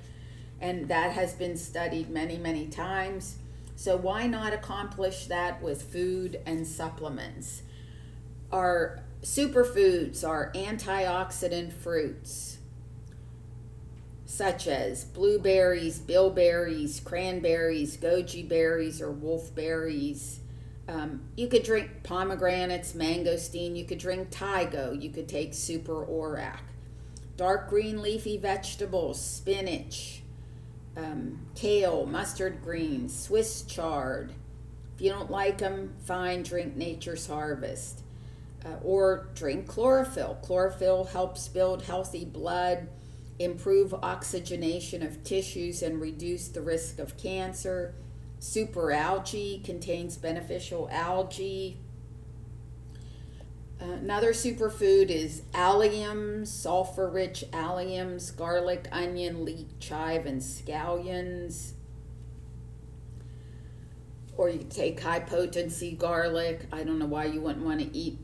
and 0.59 0.87
that 0.87 1.11
has 1.11 1.33
been 1.33 1.57
studied 1.57 2.09
many 2.09 2.37
many 2.37 2.67
times 2.67 3.37
so 3.75 3.95
why 3.95 4.27
not 4.27 4.53
accomplish 4.53 5.27
that 5.27 5.61
with 5.61 5.81
food 5.81 6.39
and 6.45 6.65
supplements 6.65 7.63
our 8.51 8.99
superfoods 9.21 10.27
are 10.27 10.51
antioxidant 10.53 11.71
fruits 11.71 12.57
such 14.31 14.65
as 14.65 15.03
blueberries, 15.03 15.99
bilberries, 15.99 17.01
cranberries, 17.01 17.97
goji 17.97 18.47
berries, 18.47 19.01
or 19.01 19.11
wolfberries. 19.11 20.37
Um, 20.91 21.21
you 21.37 21.47
could 21.47 21.63
drink 21.63 22.03
pomegranates, 22.03 22.93
mangosteen. 22.93 23.77
You 23.77 23.85
could 23.85 23.97
drink 23.97 24.27
Thai-Go. 24.29 24.91
You 24.91 25.09
could 25.09 25.29
take 25.29 25.53
Super 25.53 26.05
Orac. 26.05 26.59
Dark 27.37 27.69
green 27.69 28.01
leafy 28.01 28.37
vegetables, 28.37 29.19
spinach, 29.19 30.21
um, 30.97 31.39
kale, 31.55 32.05
mustard 32.05 32.61
greens, 32.61 33.17
Swiss 33.17 33.63
chard. 33.63 34.33
If 34.95 35.01
you 35.01 35.09
don't 35.09 35.31
like 35.31 35.59
them, 35.59 35.95
fine, 36.05 36.43
drink 36.43 36.75
Nature's 36.75 37.25
Harvest. 37.25 38.03
Uh, 38.65 38.75
or 38.83 39.29
drink 39.33 39.67
chlorophyll. 39.67 40.37
Chlorophyll 40.43 41.05
helps 41.05 41.47
build 41.47 41.83
healthy 41.83 42.25
blood 42.25 42.89
improve 43.39 43.93
oxygenation 43.93 45.01
of 45.01 45.23
tissues 45.23 45.81
and 45.81 45.99
reduce 45.99 46.47
the 46.49 46.61
risk 46.61 46.99
of 46.99 47.17
cancer. 47.17 47.95
Superalgae 48.41 49.63
contains 49.63 50.17
beneficial 50.17 50.89
algae. 50.91 51.77
Another 53.79 54.31
superfood 54.31 55.09
is 55.09 55.43
alliums, 55.53 56.47
sulfur 56.47 57.07
rich 57.07 57.45
alliums, 57.51 58.35
garlic, 58.35 58.87
onion, 58.91 59.45
leek, 59.45 59.79
chive, 59.79 60.25
and 60.25 60.41
scallions. 60.41 61.73
Or 64.35 64.49
you 64.49 64.65
take 64.67 64.99
high 64.99 65.19
potency 65.19 65.91
garlic. 65.91 66.65
I 66.71 66.83
don't 66.83 66.97
know 66.97 67.05
why 67.05 67.25
you 67.25 67.41
wouldn't 67.41 67.65
want 67.65 67.79
to 67.79 67.95
eat 67.95 68.17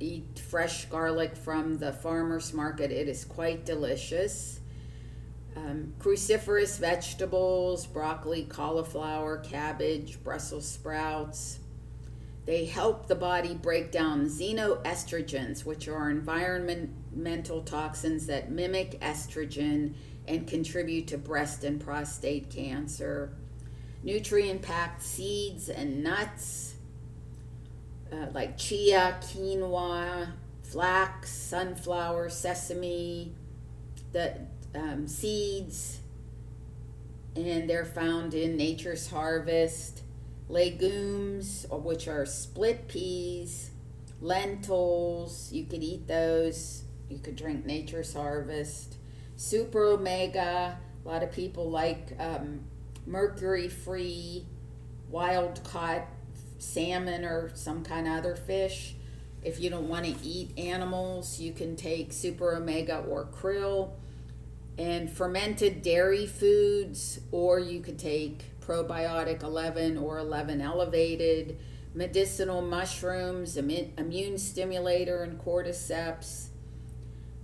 eat 0.00 0.38
fresh 0.38 0.84
garlic 0.86 1.34
from 1.34 1.78
the 1.78 1.94
farmer's 1.94 2.52
market. 2.52 2.90
It 2.90 3.08
is 3.08 3.24
quite 3.24 3.64
delicious. 3.64 4.60
Um, 5.54 5.92
cruciferous 5.98 6.78
vegetables, 6.78 7.86
broccoli, 7.86 8.44
cauliflower, 8.44 9.38
cabbage, 9.38 10.22
Brussels 10.24 10.66
sprouts. 10.66 11.58
They 12.46 12.64
help 12.64 13.06
the 13.06 13.14
body 13.14 13.54
break 13.54 13.92
down 13.92 14.26
xenoestrogens, 14.26 15.64
which 15.64 15.88
are 15.88 16.10
environmental 16.10 17.62
toxins 17.62 18.26
that 18.26 18.50
mimic 18.50 18.98
estrogen 19.00 19.94
and 20.26 20.46
contribute 20.46 21.06
to 21.08 21.18
breast 21.18 21.64
and 21.64 21.80
prostate 21.80 22.50
cancer. 22.50 23.34
Nutrient 24.02 24.62
packed 24.62 25.02
seeds 25.02 25.68
and 25.68 26.02
nuts 26.02 26.74
uh, 28.12 28.26
like 28.32 28.58
chia, 28.58 29.18
quinoa, 29.22 30.32
flax, 30.62 31.30
sunflower, 31.30 32.28
sesame, 32.28 33.32
the 34.12 34.34
um, 34.74 35.06
seeds, 35.06 36.00
and 37.36 37.68
they're 37.68 37.84
found 37.84 38.34
in 38.34 38.56
Nature's 38.56 39.08
Harvest. 39.08 40.02
Legumes, 40.48 41.64
which 41.70 42.08
are 42.08 42.26
split 42.26 42.86
peas, 42.86 43.70
lentils, 44.20 45.50
you 45.50 45.64
could 45.64 45.82
eat 45.82 46.06
those. 46.06 46.84
You 47.08 47.18
could 47.18 47.36
drink 47.36 47.64
Nature's 47.64 48.12
Harvest. 48.12 48.96
Super 49.36 49.84
Omega, 49.84 50.78
a 51.04 51.08
lot 51.08 51.22
of 51.22 51.32
people 51.32 51.70
like 51.70 52.12
um, 52.18 52.60
mercury 53.06 53.68
free, 53.68 54.46
wild 55.10 55.62
caught 55.64 56.06
salmon 56.58 57.24
or 57.24 57.50
some 57.54 57.82
kind 57.82 58.06
of 58.06 58.14
other 58.14 58.36
fish. 58.36 58.94
If 59.42 59.58
you 59.58 59.70
don't 59.70 59.88
want 59.88 60.04
to 60.04 60.14
eat 60.22 60.56
animals, 60.56 61.40
you 61.40 61.52
can 61.52 61.76
take 61.76 62.12
super 62.12 62.54
omega 62.54 62.98
or 63.00 63.26
krill 63.26 63.90
and 64.78 65.10
fermented 65.10 65.82
dairy 65.82 66.26
foods, 66.26 67.20
or 67.30 67.58
you 67.58 67.80
could 67.80 67.98
take 67.98 68.58
probiotic 68.60 69.42
11 69.42 69.98
or 69.98 70.18
11 70.18 70.60
elevated, 70.60 71.58
medicinal 71.94 72.62
mushrooms, 72.62 73.56
immune 73.56 74.38
stimulator, 74.38 75.22
and 75.22 75.38
cordyceps. 75.38 76.48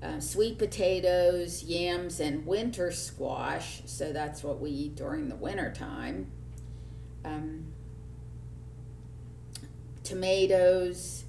Uh, 0.01 0.21
sweet 0.21 0.59
potatoes, 0.59 1.65
yams, 1.65 2.21
and 2.21 2.47
winter 2.47 2.93
squash. 2.93 3.83
So 3.85 4.13
that's 4.13 4.45
what 4.45 4.61
we 4.61 4.71
eat 4.71 4.95
during 4.95 5.29
the 5.29 5.35
winter 5.35 5.73
time. 5.73 6.31
Um, 7.25 7.73
tomatoes, 10.05 11.25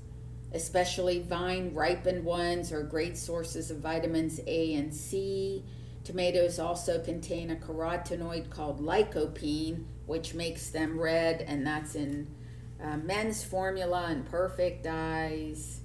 especially 0.54 1.20
vine 1.20 1.74
ripened 1.74 2.24
ones, 2.24 2.72
are 2.72 2.84
great 2.84 3.18
sources 3.18 3.72
of 3.72 3.80
vitamins 3.80 4.40
A 4.46 4.76
and 4.76 4.94
C. 4.94 5.64
Tomatoes 6.10 6.58
also 6.58 6.98
contain 6.98 7.52
a 7.52 7.56
carotenoid 7.56 8.50
called 8.50 8.82
lycopene, 8.82 9.84
which 10.08 10.34
makes 10.34 10.70
them 10.72 11.00
red, 11.00 11.46
and 11.48 11.68
that's 11.68 11.94
in 11.94 12.28
uh, 12.84 12.98
men's 12.98 13.44
formula 13.44 14.08
and 14.10 14.26
perfect 14.26 14.88
eyes. 14.88 15.82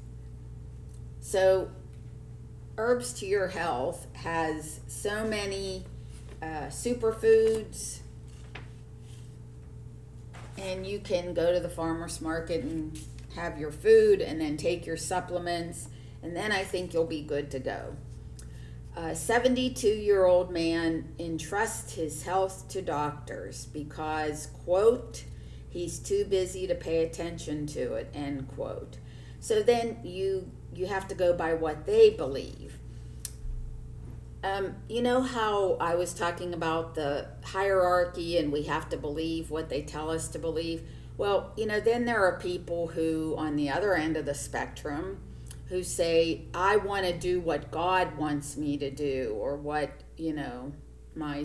So, 1.21 1.69
Herbs 2.79 3.13
to 3.21 3.27
Your 3.27 3.49
Health 3.49 4.07
has 4.15 4.81
so 4.87 5.27
many 5.27 5.85
uh, 6.41 6.69
superfoods, 6.69 7.99
and 10.57 10.87
you 10.87 11.01
can 11.01 11.35
go 11.35 11.53
to 11.53 11.61
the 11.61 11.69
farmer's 11.69 12.23
market 12.23 12.65
and 12.65 12.99
have 13.35 13.59
your 13.59 13.73
food 13.73 14.23
and 14.23 14.41
then 14.41 14.57
take 14.57 14.87
your 14.87 14.97
supplements, 14.97 15.89
and 16.23 16.35
then 16.35 16.51
I 16.51 16.65
think 16.65 16.95
you'll 16.95 17.05
be 17.05 17.21
good 17.21 17.51
to 17.51 17.59
go. 17.59 17.95
A 18.97 19.15
72 19.15 19.89
year 19.89 20.25
old 20.25 20.53
man 20.53 21.15
entrusts 21.19 21.95
his 21.95 22.23
health 22.23 22.69
to 22.69 22.81
doctors 22.81 23.67
because, 23.67 24.47
quote, 24.65 25.25
he's 25.69 25.99
too 25.99 26.25
busy 26.25 26.69
to 26.69 26.77
pay 26.77 27.05
attention 27.05 27.67
to 27.69 27.95
it, 27.95 28.11
end 28.15 28.47
quote. 28.55 28.99
So 29.41 29.63
then 29.63 29.99
you 30.05 30.51
you 30.75 30.87
have 30.87 31.09
to 31.09 31.15
go 31.15 31.33
by 31.33 31.55
what 31.55 31.87
they 31.87 32.11
believe. 32.11 32.79
Um, 34.45 34.75
you 34.89 35.03
know 35.03 35.23
how 35.23 35.77
I 35.81 35.95
was 35.95 36.13
talking 36.13 36.53
about 36.53 36.95
the 36.95 37.29
hierarchy 37.43 38.39
and 38.39 38.53
we 38.53 38.65
have 38.65 38.89
to 38.91 38.97
believe 38.97 39.51
what 39.51 39.71
they 39.71 39.83
tell 39.83 40.11
us 40.11 40.29
to 40.29 40.39
believe? 40.39 40.83
Well, 41.17 41.53
you 41.57 41.67
know, 41.67 41.81
then 41.81 42.05
there 42.05 42.23
are 42.25 42.39
people 42.39 42.89
who, 42.89 43.35
on 43.39 43.57
the 43.57 43.71
other 43.71 43.95
end 43.95 44.17
of 44.17 44.27
the 44.27 44.35
spectrum, 44.35 45.19
who 45.69 45.83
say, 45.83 46.47
I 46.55 46.77
want 46.77 47.07
to 47.07 47.17
do 47.17 47.41
what 47.41 47.71
God 47.71 48.17
wants 48.17 48.57
me 48.57 48.77
to 48.79 48.91
do, 48.91 49.37
or 49.39 49.57
what, 49.57 49.91
you 50.17 50.33
know, 50.33 50.73
my, 51.15 51.45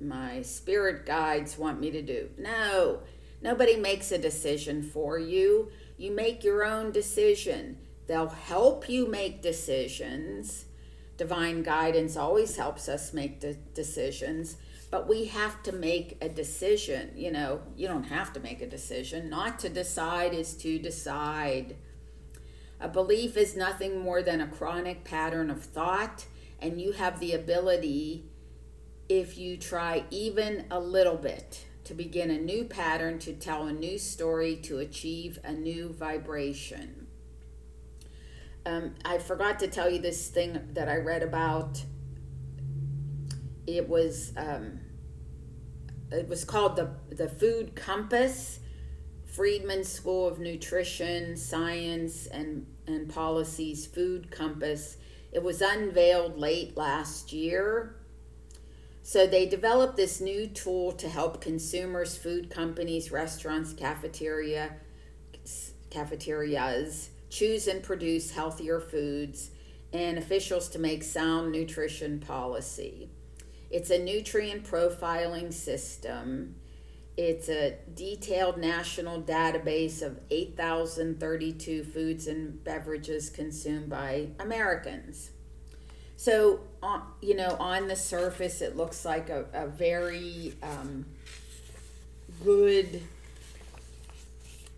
my 0.00 0.42
spirit 0.42 1.04
guides 1.06 1.58
want 1.58 1.80
me 1.80 1.90
to 1.90 2.02
do. 2.02 2.30
No, 2.38 3.00
nobody 3.42 3.76
makes 3.76 4.12
a 4.12 4.18
decision 4.18 4.82
for 4.82 5.18
you. 5.18 5.70
You 5.96 6.12
make 6.12 6.44
your 6.44 6.64
own 6.64 6.92
decision. 6.92 7.78
They'll 8.06 8.28
help 8.28 8.88
you 8.88 9.06
make 9.08 9.42
decisions 9.42 10.66
divine 11.16 11.62
guidance 11.62 12.16
always 12.16 12.56
helps 12.56 12.88
us 12.88 13.12
make 13.12 13.40
de- 13.40 13.54
decisions 13.74 14.56
but 14.90 15.08
we 15.08 15.26
have 15.26 15.62
to 15.62 15.72
make 15.72 16.16
a 16.20 16.28
decision 16.28 17.10
you 17.14 17.30
know 17.30 17.60
you 17.76 17.86
don't 17.86 18.04
have 18.04 18.32
to 18.32 18.40
make 18.40 18.60
a 18.60 18.66
decision 18.66 19.30
not 19.30 19.58
to 19.58 19.68
decide 19.68 20.34
is 20.34 20.54
to 20.54 20.78
decide 20.78 21.76
a 22.84 22.88
belief 22.88 23.34
is 23.34 23.56
nothing 23.56 23.98
more 23.98 24.22
than 24.22 24.42
a 24.42 24.46
chronic 24.46 25.04
pattern 25.04 25.48
of 25.48 25.64
thought 25.64 26.26
and 26.60 26.78
you 26.78 26.92
have 26.92 27.18
the 27.18 27.32
ability 27.32 28.26
if 29.08 29.38
you 29.38 29.56
try 29.56 30.04
even 30.10 30.66
a 30.70 30.78
little 30.78 31.16
bit 31.16 31.64
to 31.84 31.94
begin 31.94 32.30
a 32.30 32.38
new 32.38 32.62
pattern 32.62 33.18
to 33.18 33.32
tell 33.32 33.66
a 33.66 33.72
new 33.72 33.96
story 33.96 34.54
to 34.54 34.78
achieve 34.80 35.38
a 35.42 35.52
new 35.52 35.88
vibration 35.94 37.06
um, 38.66 38.94
I 39.02 39.16
forgot 39.16 39.58
to 39.60 39.68
tell 39.68 39.90
you 39.90 39.98
this 39.98 40.28
thing 40.28 40.58
that 40.72 40.88
I 40.88 40.96
read 40.96 41.22
about. 41.22 41.82
It 43.66 43.88
was 43.88 44.32
um, 44.38 44.80
it 46.10 46.28
was 46.28 46.44
called 46.44 46.76
the 46.76 46.88
the 47.14 47.28
Food 47.28 47.74
Compass, 47.74 48.60
Friedman 49.26 49.84
School 49.84 50.26
of 50.26 50.38
Nutrition 50.38 51.36
Science 51.36 52.26
and 52.26 52.66
and 52.86 53.08
Policies 53.08 53.86
Food 53.86 54.30
Compass. 54.30 54.96
It 55.32 55.42
was 55.42 55.60
unveiled 55.60 56.38
late 56.38 56.76
last 56.76 57.32
year. 57.32 57.96
So 59.02 59.26
they 59.26 59.46
developed 59.46 59.96
this 59.96 60.20
new 60.20 60.46
tool 60.46 60.92
to 60.92 61.08
help 61.08 61.40
consumers, 61.40 62.16
food 62.16 62.50
companies, 62.50 63.12
restaurants, 63.12 63.72
cafeteria, 63.72 64.76
cafeterias 65.90 67.10
choose 67.34 67.66
and 67.66 67.82
produce 67.82 68.30
healthier 68.30 68.80
foods, 68.80 69.50
and 69.92 70.18
officials 70.18 70.68
to 70.68 70.78
make 70.78 71.02
sound 71.02 71.52
nutrition 71.52 72.20
policy. 72.20 73.08
It's 73.70 73.90
a 73.90 73.98
nutrient 73.98 74.64
profiling 74.64 75.52
system. 75.52 76.54
It's 77.16 77.48
a 77.48 77.76
detailed 77.94 78.58
national 78.58 79.22
database 79.22 80.02
of 80.02 80.18
8,032 80.30 81.84
foods 81.84 82.26
and 82.26 82.62
beverages 82.64 83.30
consumed 83.30 83.88
by 83.88 84.28
Americans. 84.40 85.30
So, 86.16 86.60
uh, 86.82 87.00
you 87.20 87.36
know, 87.36 87.56
on 87.60 87.86
the 87.86 87.96
surface, 87.96 88.60
it 88.60 88.76
looks 88.76 89.04
like 89.04 89.30
a, 89.30 89.46
a 89.52 89.68
very 89.68 90.54
um, 90.62 91.06
good 92.42 93.00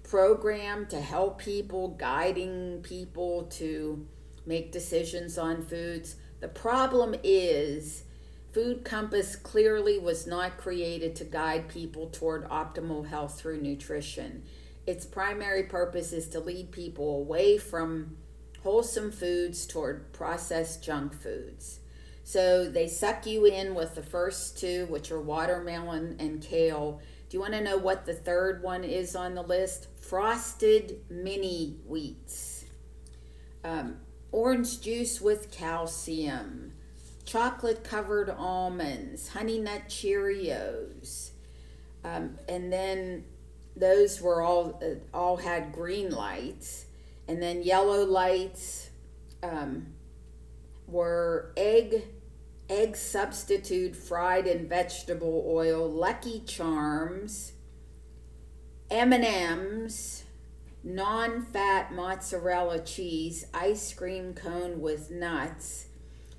program 0.02 0.86
to 0.86 1.00
help 1.00 1.38
people, 1.38 1.88
guiding 1.88 2.82
people 2.82 3.44
to 3.44 4.06
make 4.44 4.72
decisions 4.72 5.38
on 5.38 5.62
foods. 5.62 6.16
The 6.40 6.48
problem 6.48 7.14
is, 7.24 8.04
Food 8.56 8.86
Compass 8.86 9.36
clearly 9.36 9.98
was 9.98 10.26
not 10.26 10.56
created 10.56 11.14
to 11.16 11.24
guide 11.24 11.68
people 11.68 12.06
toward 12.06 12.48
optimal 12.48 13.06
health 13.06 13.38
through 13.38 13.60
nutrition. 13.60 14.44
Its 14.86 15.04
primary 15.04 15.64
purpose 15.64 16.10
is 16.10 16.26
to 16.28 16.40
lead 16.40 16.72
people 16.72 17.18
away 17.18 17.58
from 17.58 18.16
wholesome 18.62 19.12
foods 19.12 19.66
toward 19.66 20.10
processed 20.14 20.82
junk 20.82 21.12
foods. 21.12 21.80
So 22.24 22.66
they 22.66 22.88
suck 22.88 23.26
you 23.26 23.44
in 23.44 23.74
with 23.74 23.94
the 23.94 24.02
first 24.02 24.58
two, 24.58 24.86
which 24.86 25.12
are 25.12 25.20
watermelon 25.20 26.16
and 26.18 26.40
kale. 26.40 27.02
Do 27.28 27.36
you 27.36 27.42
want 27.42 27.52
to 27.52 27.60
know 27.60 27.76
what 27.76 28.06
the 28.06 28.14
third 28.14 28.62
one 28.62 28.84
is 28.84 29.14
on 29.14 29.34
the 29.34 29.42
list? 29.42 29.88
frosted 30.00 31.02
mini 31.10 31.76
wheats, 31.86 32.64
um, 33.64 33.98
orange 34.32 34.80
juice 34.80 35.20
with 35.20 35.50
calcium, 35.50 36.72
chocolate 37.26 37.84
covered 37.84 38.30
almonds, 38.30 39.28
honey 39.28 39.58
nut 39.58 39.82
Cheerios, 39.88 41.30
um, 42.04 42.38
and 42.48 42.72
then 42.72 43.24
those 43.76 44.20
were 44.22 44.40
all 44.40 44.80
uh, 44.82 45.16
all 45.16 45.36
had 45.36 45.72
green 45.72 46.10
lights, 46.10 46.86
and 47.28 47.42
then 47.42 47.62
yellow 47.62 48.04
lights 48.04 48.88
um, 49.42 49.88
were 50.86 51.52
egg 51.56 52.04
egg 52.68 52.96
substitute 52.96 53.94
fried 53.94 54.46
in 54.46 54.68
vegetable 54.68 55.44
oil, 55.46 55.88
Lucky 55.88 56.40
Charms 56.40 57.52
M&M's 58.90 60.24
non-fat 60.84 61.92
mozzarella 61.92 62.78
cheese 62.78 63.46
ice 63.52 63.92
cream 63.92 64.32
cone 64.32 64.80
with 64.80 65.10
nuts 65.10 65.85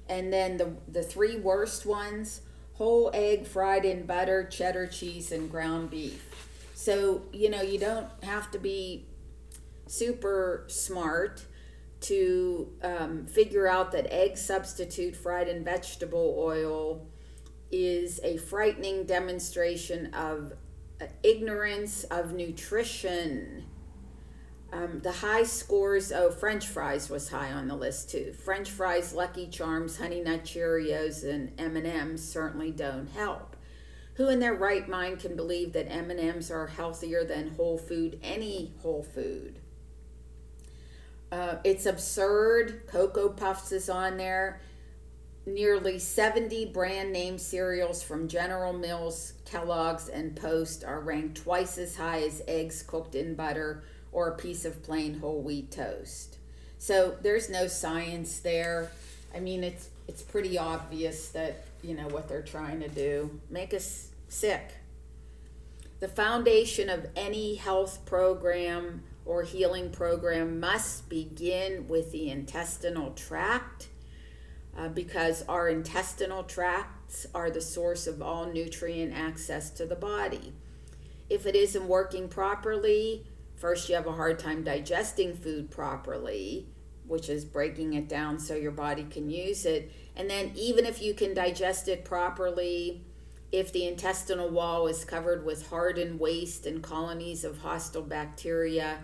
and 0.10 0.32
then 0.32 0.58
the 0.58 0.74
the 0.88 1.04
three 1.04 1.38
worst 1.38 1.86
ones 1.86 2.42
whole 2.74 3.10
egg 3.14 3.46
fried 3.46 3.86
in 3.86 4.06
butter 4.06 4.44
cheddar 4.44 4.88
cheese 4.88 5.32
and 5.32 5.50
ground 5.50 5.90
beef 5.90 6.24
so 6.74 7.24
you 7.34 7.50
know 7.50 7.62
you 7.62 7.80
don't 7.80 8.08
have 8.24 8.52
to 8.52 8.60
be 8.60 9.06
super 9.88 10.66
smart 10.68 11.46
to 12.00 12.72
um, 12.84 13.26
figure 13.26 13.68
out 13.68 13.92
that 13.92 14.12
egg 14.14 14.38
substitute 14.38 15.16
fried 15.16 15.48
in 15.48 15.64
vegetable 15.64 16.36
oil 16.38 17.08
is 17.72 18.20
a 18.24 18.38
frightening 18.38 19.06
demonstration 19.06 20.14
of 20.14 20.54
ignorance 21.24 22.04
of 22.06 22.34
nutrition. 22.34 23.66
Um, 24.72 25.00
the 25.00 25.12
high 25.12 25.44
scores, 25.44 26.12
oh, 26.12 26.30
French 26.30 26.68
fries 26.68 27.10
was 27.10 27.30
high 27.30 27.52
on 27.52 27.68
the 27.68 27.76
list 27.76 28.10
too. 28.12 28.34
French 28.34 28.70
fries, 28.70 29.14
Lucky 29.14 29.48
Charms, 29.48 29.98
Honey 29.98 30.22
Nut 30.22 30.44
Cheerios, 30.44 31.24
and 31.24 31.52
M&Ms 31.58 32.28
certainly 32.28 32.72
don't 32.72 33.08
help. 33.08 33.56
Who 34.16 34.28
in 34.28 34.40
their 34.40 34.56
right 34.56 34.88
mind 34.90 35.20
can 35.20 35.36
believe 35.36 35.74
that 35.74 35.90
M&Ms 35.90 36.52
are 36.52 36.68
healthier 36.68 37.24
than 37.24 37.56
whole 37.56 37.78
food, 37.78 38.20
any 38.22 38.74
whole 38.82 39.04
food? 39.04 39.60
Uh, 41.32 41.56
it's 41.64 41.86
absurd. 41.86 42.88
Cocoa 42.88 43.30
Puffs 43.30 43.72
is 43.72 43.90
on 43.90 44.18
there 44.18 44.60
nearly 45.48 45.98
70 45.98 46.66
brand 46.68 47.14
name 47.14 47.38
cereals 47.38 48.04
from 48.04 48.28
General 48.28 48.74
Mills, 48.74 49.34
Kellogg's, 49.46 50.10
and 50.10 50.36
Post 50.36 50.84
are 50.84 51.00
ranked 51.00 51.44
twice 51.44 51.78
as 51.78 51.96
high 51.96 52.22
as 52.22 52.42
eggs 52.48 52.84
cooked 52.84 53.16
in 53.16 53.34
butter 53.34 53.84
or 54.18 54.30
a 54.30 54.36
piece 54.36 54.66
of 54.66 54.82
plain 54.82 55.20
whole 55.20 55.44
wheat 55.44 55.70
toast. 55.70 56.40
So 56.80 57.16
there's 57.22 57.52
no 57.52 57.68
science 57.68 58.40
there. 58.40 58.92
I 59.34 59.40
mean, 59.40 59.64
it's 59.64 59.90
it's 60.08 60.24
pretty 60.24 60.58
obvious 60.58 61.30
that 61.30 61.66
you 61.84 61.94
know 61.94 62.08
what 62.08 62.28
they're 62.28 62.42
trying 62.42 62.80
to 62.80 62.88
do 62.88 63.40
make 63.52 63.76
us 63.76 64.10
sick. 64.28 64.72
The 66.00 66.08
foundation 66.08 66.90
of 66.90 67.06
any 67.16 67.56
health 67.56 68.08
program 68.08 69.04
or 69.24 69.44
healing 69.44 69.92
program 69.92 70.60
must 70.60 71.10
begin 71.10 71.88
with 71.88 72.12
the 72.12 72.32
intestinal 72.32 73.12
tract 73.12 73.88
uh, 74.76 74.88
because 74.88 75.46
our 75.48 75.70
intestinal 75.70 76.42
tracts 76.42 77.28
are 77.36 77.52
the 77.52 77.62
source 77.62 78.08
of 78.08 78.24
all 78.24 78.48
nutrient 78.48 79.14
access 79.14 79.70
to 79.70 79.86
the 79.86 79.96
body. 79.96 80.54
If 81.30 81.46
it 81.46 81.56
isn't 81.56 81.88
working 81.88 82.30
properly, 82.30 83.24
first 83.58 83.90
you 83.90 83.96
have 83.96 84.08
a 84.08 84.14
hard 84.14 84.40
time 84.40 84.64
digesting 84.64 85.36
food 85.36 85.70
properly, 85.70 86.68
which 87.06 87.30
is 87.30 87.44
breaking 87.44 87.94
it 87.94 88.08
down 88.08 88.40
so 88.40 88.56
your 88.56 88.72
body 88.72 89.04
can 89.04 89.30
use 89.30 89.66
it. 89.66 89.92
And 90.16 90.30
then, 90.30 90.52
even 90.56 90.86
if 90.86 91.02
you 91.02 91.14
can 91.14 91.34
digest 91.34 91.88
it 91.88 92.06
properly, 92.06 93.04
if 93.52 93.72
the 93.72 93.88
intestinal 93.88 94.50
wall 94.50 94.88
is 94.88 95.06
covered 95.06 95.46
with 95.46 95.70
hardened 95.70 96.20
waste 96.20 96.66
and 96.66 96.82
colonies 96.82 97.44
of 97.44 97.60
hostile 97.60 98.02
bacteria, 98.02 99.00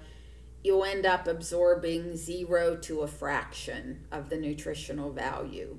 you'll 0.63 0.83
end 0.83 1.05
up 1.05 1.27
absorbing 1.27 2.15
zero 2.15 2.75
to 2.77 3.01
a 3.01 3.07
fraction 3.07 4.05
of 4.11 4.29
the 4.29 4.37
nutritional 4.37 5.11
value. 5.11 5.77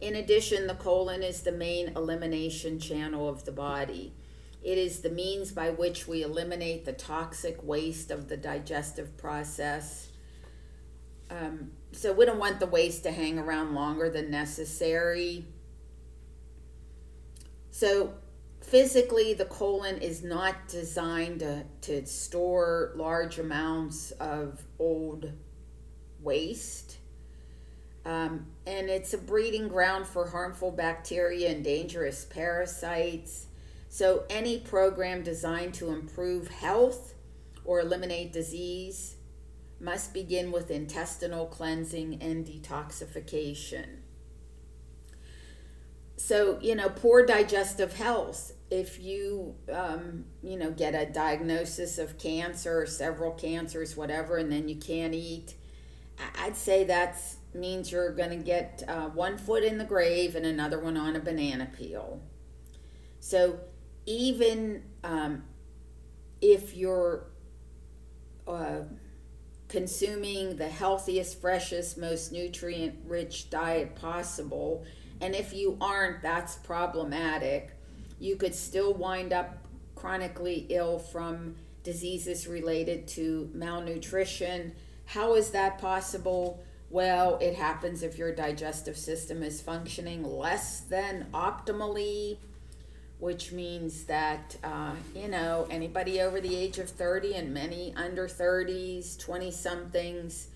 In 0.00 0.14
addition, 0.16 0.66
the 0.66 0.74
colon 0.74 1.22
is 1.22 1.42
the 1.42 1.52
main 1.52 1.88
elimination 1.96 2.78
channel 2.78 3.28
of 3.28 3.44
the 3.44 3.52
body. 3.52 4.12
It 4.66 4.78
is 4.78 4.98
the 4.98 5.10
means 5.10 5.52
by 5.52 5.70
which 5.70 6.08
we 6.08 6.24
eliminate 6.24 6.84
the 6.84 6.92
toxic 6.92 7.62
waste 7.62 8.10
of 8.10 8.26
the 8.26 8.36
digestive 8.36 9.16
process. 9.16 10.08
Um, 11.30 11.70
so, 11.92 12.12
we 12.12 12.24
don't 12.24 12.40
want 12.40 12.58
the 12.58 12.66
waste 12.66 13.04
to 13.04 13.12
hang 13.12 13.38
around 13.38 13.76
longer 13.76 14.10
than 14.10 14.28
necessary. 14.28 15.44
So, 17.70 18.14
physically, 18.60 19.34
the 19.34 19.44
colon 19.44 19.98
is 19.98 20.24
not 20.24 20.66
designed 20.66 21.38
to, 21.40 21.62
to 21.82 22.04
store 22.04 22.90
large 22.96 23.38
amounts 23.38 24.10
of 24.10 24.64
old 24.80 25.30
waste. 26.20 26.98
Um, 28.04 28.46
and 28.66 28.90
it's 28.90 29.14
a 29.14 29.18
breeding 29.18 29.68
ground 29.68 30.08
for 30.08 30.26
harmful 30.26 30.72
bacteria 30.72 31.50
and 31.50 31.62
dangerous 31.62 32.24
parasites. 32.24 33.46
So, 33.88 34.24
any 34.28 34.58
program 34.58 35.22
designed 35.22 35.74
to 35.74 35.90
improve 35.90 36.48
health 36.48 37.14
or 37.64 37.80
eliminate 37.80 38.32
disease 38.32 39.16
must 39.80 40.14
begin 40.14 40.52
with 40.52 40.70
intestinal 40.70 41.46
cleansing 41.46 42.20
and 42.22 42.46
detoxification. 42.46 43.98
So, 46.16 46.58
you 46.62 46.74
know, 46.74 46.88
poor 46.88 47.26
digestive 47.26 47.92
health. 47.92 48.52
If 48.70 49.00
you, 49.00 49.54
um, 49.70 50.24
you 50.42 50.56
know, 50.58 50.70
get 50.70 50.94
a 50.94 51.10
diagnosis 51.10 51.98
of 51.98 52.18
cancer 52.18 52.80
or 52.80 52.86
several 52.86 53.32
cancers, 53.32 53.96
whatever, 53.96 54.38
and 54.38 54.50
then 54.50 54.68
you 54.68 54.76
can't 54.76 55.14
eat, 55.14 55.54
I'd 56.38 56.56
say 56.56 56.84
that 56.84 57.20
means 57.54 57.92
you're 57.92 58.12
going 58.12 58.30
to 58.30 58.44
get 58.44 58.82
uh, 58.88 59.08
one 59.10 59.36
foot 59.36 59.62
in 59.62 59.78
the 59.78 59.84
grave 59.84 60.34
and 60.34 60.46
another 60.46 60.80
one 60.80 60.96
on 60.96 61.16
a 61.16 61.20
banana 61.20 61.70
peel. 61.76 62.22
So, 63.20 63.60
even 64.06 64.82
um, 65.04 65.42
if 66.40 66.76
you're 66.76 67.26
uh, 68.46 68.80
consuming 69.68 70.56
the 70.56 70.68
healthiest, 70.68 71.40
freshest, 71.40 71.98
most 71.98 72.32
nutrient 72.32 72.94
rich 73.06 73.50
diet 73.50 73.96
possible, 73.96 74.84
and 75.20 75.34
if 75.34 75.52
you 75.52 75.76
aren't, 75.80 76.22
that's 76.22 76.56
problematic. 76.56 77.72
You 78.18 78.36
could 78.36 78.54
still 78.54 78.94
wind 78.94 79.32
up 79.32 79.66
chronically 79.94 80.66
ill 80.68 80.98
from 80.98 81.56
diseases 81.82 82.46
related 82.46 83.08
to 83.08 83.50
malnutrition. 83.54 84.72
How 85.06 85.34
is 85.34 85.50
that 85.50 85.78
possible? 85.78 86.62
Well, 86.90 87.38
it 87.40 87.54
happens 87.56 88.02
if 88.02 88.18
your 88.18 88.32
digestive 88.34 88.96
system 88.96 89.42
is 89.42 89.60
functioning 89.60 90.22
less 90.22 90.80
than 90.80 91.26
optimally 91.32 92.38
which 93.18 93.52
means 93.52 94.04
that, 94.04 94.56
uh, 94.62 94.92
you 95.14 95.28
know, 95.28 95.66
anybody 95.70 96.20
over 96.20 96.40
the 96.40 96.54
age 96.54 96.78
of 96.78 96.90
30 96.90 97.34
and 97.34 97.54
many 97.54 97.94
under 97.96 98.28
30s, 98.28 99.18
20 99.18 99.50
somethings 99.50 100.48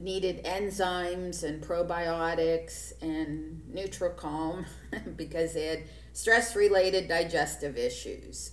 needed 0.00 0.44
enzymes 0.44 1.44
and 1.44 1.62
probiotics 1.62 2.92
and 3.00 3.62
Nutricalm 3.72 4.66
because 5.16 5.54
they 5.54 5.66
had 5.66 5.82
stress 6.12 6.56
related 6.56 7.08
digestive 7.08 7.76
issues. 7.76 8.52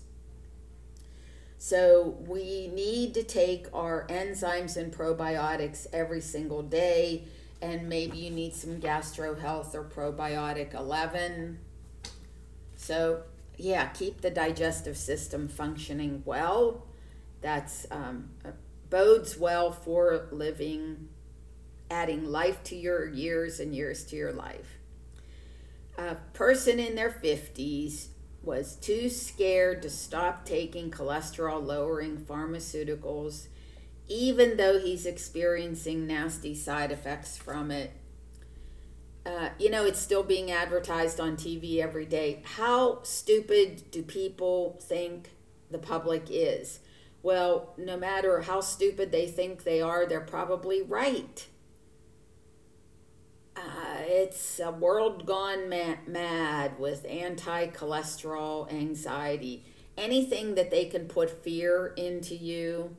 So 1.58 2.16
we 2.26 2.68
need 2.68 3.14
to 3.16 3.24
take 3.24 3.68
our 3.74 4.08
enzymes 4.08 4.78
and 4.78 4.94
probiotics 4.94 5.88
every 5.92 6.22
single 6.22 6.64
day, 6.64 7.26
and 7.62 7.90
maybe 7.90 8.18
you 8.18 8.32
need 8.32 8.54
some 8.54 8.80
gastro 8.80 9.36
health 9.36 9.76
or 9.76 9.84
probiotic 9.84 10.74
11. 10.74 11.60
So 12.78 13.24
yeah, 13.60 13.88
keep 13.88 14.22
the 14.22 14.30
digestive 14.30 14.98
system 14.98 15.50
functioning 15.50 16.24
well. 16.26 16.88
That's 17.42 17.86
um, 17.92 18.30
bodes 18.90 19.38
well 19.38 19.72
for 19.72 20.28
living, 20.32 21.10
adding 21.92 22.26
life 22.26 22.64
to 22.66 22.76
your 22.76 23.06
years 23.08 23.60
and 23.60 23.76
years 23.76 24.06
to 24.06 24.16
your 24.16 24.32
life. 24.32 24.78
A 25.98 26.16
person 26.34 26.80
in 26.80 26.96
their 26.96 27.12
50s 27.12 28.08
was 28.42 28.76
too 28.76 29.10
scared 29.10 29.82
to 29.82 29.90
stop 29.90 30.46
taking 30.46 30.90
cholesterol 30.90 31.62
lowering 31.62 32.18
pharmaceuticals, 32.18 33.48
even 34.08 34.56
though 34.56 34.80
he's 34.80 35.06
experiencing 35.06 36.08
nasty 36.08 36.56
side 36.56 36.94
effects 36.94 37.38
from 37.38 37.72
it 37.72 37.92
uh, 39.30 39.50
you 39.60 39.70
know, 39.70 39.86
it's 39.86 40.00
still 40.00 40.24
being 40.24 40.50
advertised 40.50 41.20
on 41.20 41.38
TV 41.38 41.80
every 41.80 42.06
day. 42.06 42.42
How 42.44 43.04
stupid 43.04 43.84
do 43.92 44.02
people 44.02 44.80
think 44.82 45.30
the 45.70 45.78
public 45.78 46.28
is? 46.30 46.80
Well, 47.22 47.74
no 47.78 47.96
matter 47.96 48.42
how 48.42 48.62
stupid 48.62 49.12
they 49.12 49.28
think 49.28 49.64
they 49.64 49.82
are, 49.82 50.08
they're 50.08 50.20
probably 50.20 50.82
right. 50.82 51.46
Uh, 53.56 53.98
it's 54.00 54.60
a 54.60 54.72
world 54.72 55.26
gone 55.26 55.70
ma- 55.70 55.98
mad 56.08 56.80
with 56.80 57.06
anti 57.08 57.68
cholesterol 57.68 58.72
anxiety. 58.72 59.64
Anything 59.98 60.56
that 60.56 60.72
they 60.72 60.86
can 60.86 61.08
put 61.08 61.44
fear 61.44 61.94
into 61.98 62.36
you, 62.36 62.96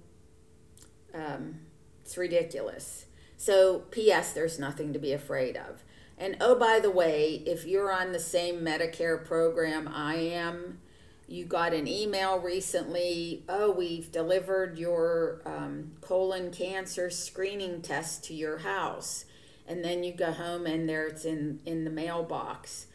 um, 1.13 1.61
it's 2.03 2.17
ridiculous. 2.17 3.07
So, 3.39 3.81
P.S., 3.91 4.33
there's 4.33 4.59
nothing 4.59 4.93
to 4.93 4.99
be 4.99 5.15
afraid 5.15 5.57
of. 5.57 5.83
And 6.21 6.37
oh, 6.39 6.55
by 6.55 6.81
the 6.81 6.91
way, 6.91 7.43
if 7.47 7.67
you're 7.67 7.91
on 7.91 8.13
the 8.13 8.21
same 8.21 8.57
Medicare 8.57 9.25
program 9.25 9.89
I 9.89 10.17
am, 10.17 10.79
you 11.27 11.47
got 11.47 11.73
an 11.73 11.89
email 11.89 12.39
recently 12.39 13.43
oh, 13.49 13.71
we've 13.71 14.13
delivered 14.13 14.77
your 14.79 15.41
um, 15.47 15.93
colon 16.03 16.51
cancer 16.51 17.09
screening 17.09 17.81
test 17.81 18.23
to 18.25 18.35
your 18.35 18.59
house. 18.59 19.25
And 19.67 19.83
then 19.83 20.05
you 20.05 20.13
go 20.13 20.33
home 20.33 20.67
and 20.67 20.87
there 20.87 21.07
it's 21.07 21.25
in, 21.25 21.61
in 21.65 21.85
the 21.85 21.91
mailbox. 21.91 22.89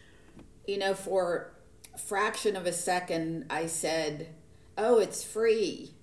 You 0.68 0.78
know, 0.78 0.94
for 0.94 1.52
a 1.96 1.98
fraction 1.98 2.56
of 2.56 2.68
a 2.68 2.74
second, 2.74 3.46
I 3.50 3.66
said, 3.66 4.28
oh, 4.78 5.00
it's 5.00 5.24
free. 5.24 5.94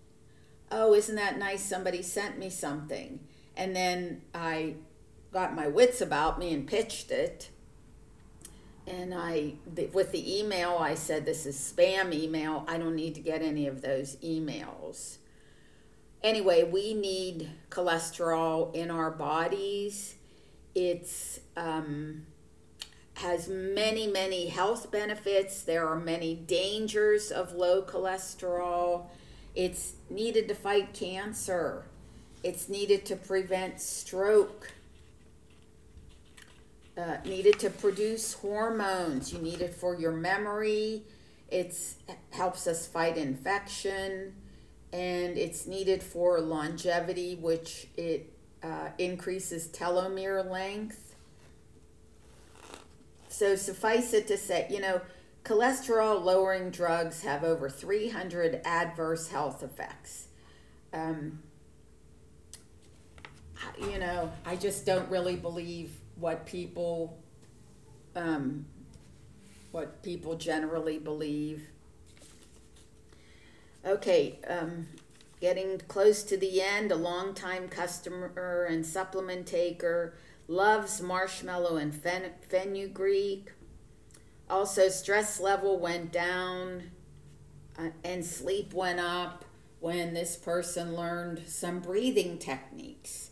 Oh, 0.72 0.92
isn't 0.92 1.16
that 1.16 1.38
nice? 1.38 1.62
Somebody 1.62 2.02
sent 2.02 2.38
me 2.38 2.50
something. 2.50 3.20
And 3.56 3.76
then 3.76 4.22
I 4.34 4.76
got 5.32 5.54
my 5.54 5.66
wits 5.66 6.00
about 6.00 6.38
me 6.38 6.52
and 6.52 6.66
pitched 6.66 7.10
it. 7.10 7.50
And 8.86 9.14
I, 9.14 9.54
with 9.92 10.12
the 10.12 10.40
email, 10.40 10.76
I 10.78 10.94
said, 10.94 11.24
This 11.24 11.46
is 11.46 11.56
spam 11.56 12.12
email. 12.12 12.64
I 12.68 12.78
don't 12.78 12.96
need 12.96 13.14
to 13.14 13.20
get 13.20 13.40
any 13.40 13.66
of 13.66 13.80
those 13.80 14.16
emails. 14.16 15.18
Anyway, 16.22 16.62
we 16.64 16.94
need 16.94 17.50
cholesterol 17.70 18.74
in 18.74 18.90
our 18.90 19.10
bodies. 19.10 20.16
It's, 20.74 21.40
um, 21.56 22.26
has 23.14 23.48
many, 23.48 24.06
many 24.06 24.48
health 24.48 24.90
benefits. 24.90 25.62
There 25.62 25.86
are 25.86 25.98
many 25.98 26.34
dangers 26.34 27.30
of 27.30 27.52
low 27.52 27.82
cholesterol. 27.82 29.06
It's 29.54 29.94
needed 30.10 30.48
to 30.48 30.54
fight 30.54 30.92
cancer. 30.94 31.84
It's 32.42 32.68
needed 32.68 33.04
to 33.06 33.16
prevent 33.16 33.80
stroke 33.80 34.72
uh, 36.96 37.16
needed 37.24 37.58
to 37.60 37.70
produce 37.70 38.34
hormones. 38.34 39.32
You 39.32 39.38
need 39.38 39.60
it 39.60 39.74
for 39.74 39.94
your 39.94 40.12
memory. 40.12 41.02
It 41.50 41.76
helps 42.30 42.66
us 42.66 42.86
fight 42.86 43.16
infection, 43.16 44.34
and 44.92 45.36
it's 45.36 45.66
needed 45.66 46.02
for 46.02 46.40
longevity, 46.40 47.36
which 47.36 47.88
it 47.96 48.32
uh, 48.62 48.88
increases 48.98 49.68
telomere 49.68 50.48
length. 50.48 51.14
So 53.28 53.56
suffice 53.56 54.12
it 54.12 54.26
to 54.28 54.36
say, 54.36 54.66
you 54.70 54.80
know, 54.80 55.00
cholesterol 55.44 56.22
lowering 56.22 56.70
drugs 56.70 57.22
have 57.22 57.44
over 57.44 57.68
300 57.68 58.60
adverse 58.64 59.28
health 59.28 59.62
effects. 59.62 60.26
Um, 60.92 61.40
you 63.80 63.98
know, 63.98 64.30
I 64.44 64.56
just 64.56 64.84
don't 64.84 65.08
really 65.10 65.36
believe 65.36 65.92
what 66.22 66.46
people, 66.46 67.18
um, 68.14 68.64
what 69.72 70.02
people 70.04 70.36
generally 70.36 70.96
believe. 70.96 71.68
Okay, 73.84 74.38
um, 74.46 74.86
getting 75.40 75.80
close 75.88 76.22
to 76.22 76.36
the 76.36 76.62
end, 76.62 76.92
a 76.92 76.96
longtime 76.96 77.68
customer 77.68 78.64
and 78.70 78.86
supplement 78.86 79.48
taker 79.48 80.14
loves 80.46 81.02
marshmallow 81.02 81.76
and 81.76 81.92
fen- 81.92 82.30
fenugreek. 82.48 83.50
Also, 84.48 84.88
stress 84.88 85.40
level 85.40 85.80
went 85.80 86.12
down 86.12 86.92
uh, 87.76 87.88
and 88.04 88.24
sleep 88.24 88.72
went 88.72 89.00
up 89.00 89.44
when 89.80 90.14
this 90.14 90.36
person 90.36 90.94
learned 90.94 91.42
some 91.46 91.80
breathing 91.80 92.38
techniques. 92.38 93.30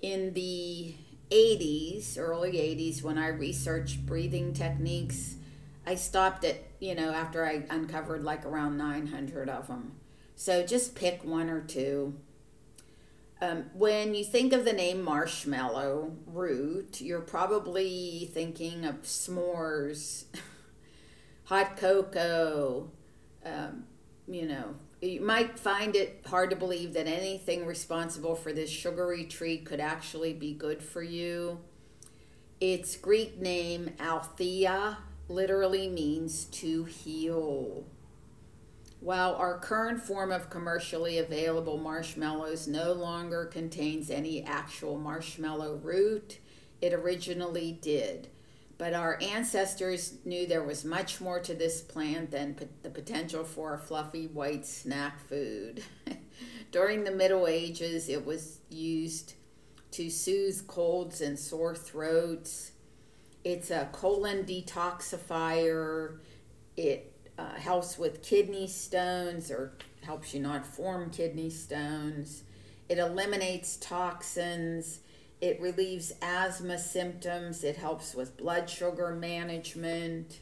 In 0.00 0.32
the 0.34 0.94
80s, 1.30 2.18
early 2.18 2.52
80s, 2.52 3.02
when 3.02 3.18
I 3.18 3.28
researched 3.28 4.06
breathing 4.06 4.52
techniques, 4.52 5.36
I 5.86 5.94
stopped 5.94 6.44
at, 6.44 6.62
you 6.78 6.94
know, 6.94 7.10
after 7.10 7.44
I 7.44 7.64
uncovered 7.70 8.24
like 8.24 8.44
around 8.44 8.76
900 8.76 9.48
of 9.48 9.68
them. 9.68 9.92
So 10.36 10.64
just 10.64 10.94
pick 10.94 11.24
one 11.24 11.50
or 11.50 11.60
two. 11.60 12.14
Um, 13.42 13.70
when 13.72 14.14
you 14.14 14.24
think 14.24 14.52
of 14.52 14.64
the 14.64 14.72
name 14.72 15.02
marshmallow 15.02 16.12
root, 16.26 17.00
you're 17.00 17.20
probably 17.20 18.30
thinking 18.32 18.84
of 18.84 19.02
s'mores, 19.02 20.24
hot 21.44 21.76
cocoa, 21.78 22.90
um, 23.44 23.84
you 24.28 24.46
know, 24.46 24.74
you 25.00 25.20
might 25.20 25.58
find 25.58 25.96
it 25.96 26.24
hard 26.26 26.50
to 26.50 26.56
believe 26.56 26.92
that 26.92 27.06
anything 27.06 27.64
responsible 27.64 28.34
for 28.34 28.52
this 28.52 28.70
sugary 28.70 29.24
treat 29.24 29.64
could 29.64 29.80
actually 29.80 30.32
be 30.32 30.52
good 30.52 30.82
for 30.82 31.02
you. 31.02 31.58
Its 32.60 32.96
Greek 32.96 33.40
name, 33.40 33.90
Althea, 33.98 34.98
literally 35.28 35.88
means 35.88 36.44
to 36.46 36.84
heal. 36.84 37.84
While 39.00 39.34
our 39.36 39.58
current 39.58 40.02
form 40.02 40.30
of 40.30 40.50
commercially 40.50 41.16
available 41.16 41.78
marshmallows 41.78 42.68
no 42.68 42.92
longer 42.92 43.46
contains 43.46 44.10
any 44.10 44.44
actual 44.44 44.98
marshmallow 44.98 45.76
root, 45.82 46.38
it 46.82 46.92
originally 46.92 47.78
did. 47.80 48.28
But 48.80 48.94
our 48.94 49.18
ancestors 49.20 50.14
knew 50.24 50.46
there 50.46 50.62
was 50.62 50.86
much 50.86 51.20
more 51.20 51.38
to 51.40 51.52
this 51.52 51.82
plant 51.82 52.30
than 52.30 52.56
the 52.82 52.88
potential 52.88 53.44
for 53.44 53.74
a 53.74 53.78
fluffy 53.78 54.26
white 54.26 54.64
snack 54.64 55.20
food. 55.28 55.84
During 56.72 57.04
the 57.04 57.10
Middle 57.10 57.46
Ages, 57.46 58.08
it 58.08 58.24
was 58.24 58.60
used 58.70 59.34
to 59.90 60.08
soothe 60.08 60.66
colds 60.66 61.20
and 61.20 61.38
sore 61.38 61.74
throats. 61.74 62.72
It's 63.44 63.70
a 63.70 63.90
colon 63.92 64.44
detoxifier. 64.44 66.16
It 66.74 67.12
uh, 67.38 67.56
helps 67.56 67.98
with 67.98 68.22
kidney 68.22 68.66
stones 68.66 69.50
or 69.50 69.74
helps 70.00 70.32
you 70.32 70.40
not 70.40 70.64
form 70.64 71.10
kidney 71.10 71.50
stones. 71.50 72.44
It 72.88 72.96
eliminates 72.96 73.76
toxins. 73.76 75.00
It 75.40 75.60
relieves 75.60 76.12
asthma 76.20 76.78
symptoms. 76.78 77.64
It 77.64 77.76
helps 77.76 78.14
with 78.14 78.36
blood 78.36 78.68
sugar 78.68 79.14
management. 79.14 80.40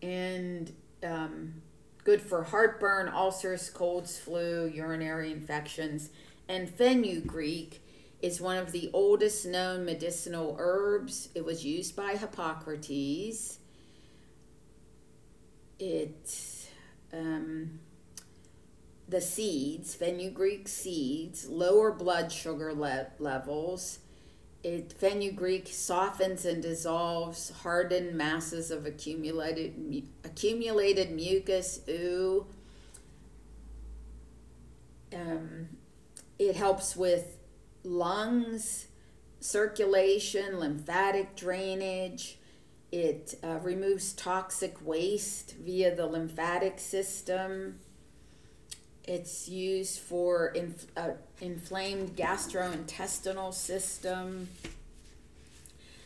And 0.00 0.72
um, 1.02 1.62
good 2.04 2.22
for 2.22 2.44
heartburn, 2.44 3.08
ulcers, 3.08 3.68
colds, 3.68 4.18
flu, 4.18 4.66
urinary 4.66 5.30
infections. 5.30 6.10
And 6.48 6.70
fenugreek 6.70 7.82
is 8.22 8.40
one 8.40 8.56
of 8.56 8.72
the 8.72 8.90
oldest 8.92 9.44
known 9.46 9.84
medicinal 9.84 10.56
herbs. 10.58 11.28
It 11.34 11.44
was 11.44 11.64
used 11.64 11.94
by 11.94 12.16
Hippocrates. 12.16 13.58
It 15.78 16.68
um, 17.12 17.78
the 19.08 19.20
seeds, 19.20 19.94
fenugreek 19.94 20.68
seeds, 20.68 21.48
lower 21.48 21.90
blood 21.90 22.30
sugar 22.30 22.74
le- 22.74 23.06
levels. 23.18 24.00
It, 24.62 24.92
fenugreek 24.92 25.68
softens 25.68 26.44
and 26.44 26.62
dissolves 26.62 27.50
hardened 27.62 28.14
masses 28.14 28.70
of 28.70 28.84
accumulated 28.84 29.78
mu- 29.78 30.02
accumulated 30.24 31.10
mucus. 31.10 31.80
Ooh. 31.88 32.46
Um, 35.14 35.68
it 36.38 36.56
helps 36.56 36.94
with 36.94 37.38
lungs, 37.82 38.88
circulation, 39.40 40.58
lymphatic 40.58 41.34
drainage. 41.34 42.38
It 42.92 43.36
uh, 43.42 43.58
removes 43.62 44.12
toxic 44.12 44.76
waste 44.84 45.54
via 45.56 45.94
the 45.94 46.06
lymphatic 46.06 46.78
system. 46.78 47.78
It's 49.08 49.48
used 49.48 50.00
for 50.00 50.48
inf- 50.48 50.86
uh, 50.94 51.12
inflamed 51.40 52.14
gastrointestinal 52.14 53.54
system. 53.54 54.50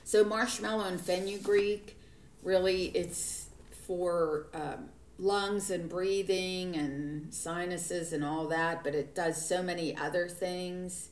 So 0.04 0.22
marshmallow 0.22 0.84
and 0.84 1.00
fenugreek, 1.00 1.96
really, 2.44 2.86
it's 2.94 3.46
for 3.88 4.46
um, 4.54 4.88
lungs 5.18 5.68
and 5.68 5.88
breathing 5.88 6.76
and 6.76 7.34
sinuses 7.34 8.12
and 8.12 8.24
all 8.24 8.46
that, 8.46 8.84
but 8.84 8.94
it 8.94 9.16
does 9.16 9.48
so 9.48 9.64
many 9.64 9.96
other 9.96 10.28
things. 10.28 11.08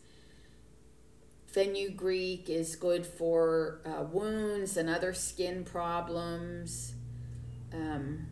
Fenugreek 1.47 2.49
is 2.49 2.77
good 2.77 3.05
for 3.05 3.81
uh, 3.85 4.05
wounds 4.05 4.77
and 4.77 4.89
other 4.89 5.13
skin 5.13 5.65
problems. 5.65 6.95
Um, 7.75 8.29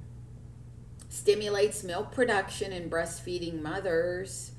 stimulates 1.08 1.82
milk 1.82 2.12
production 2.12 2.72
in 2.72 2.90
breastfeeding 2.90 3.60
mothers. 3.62 4.52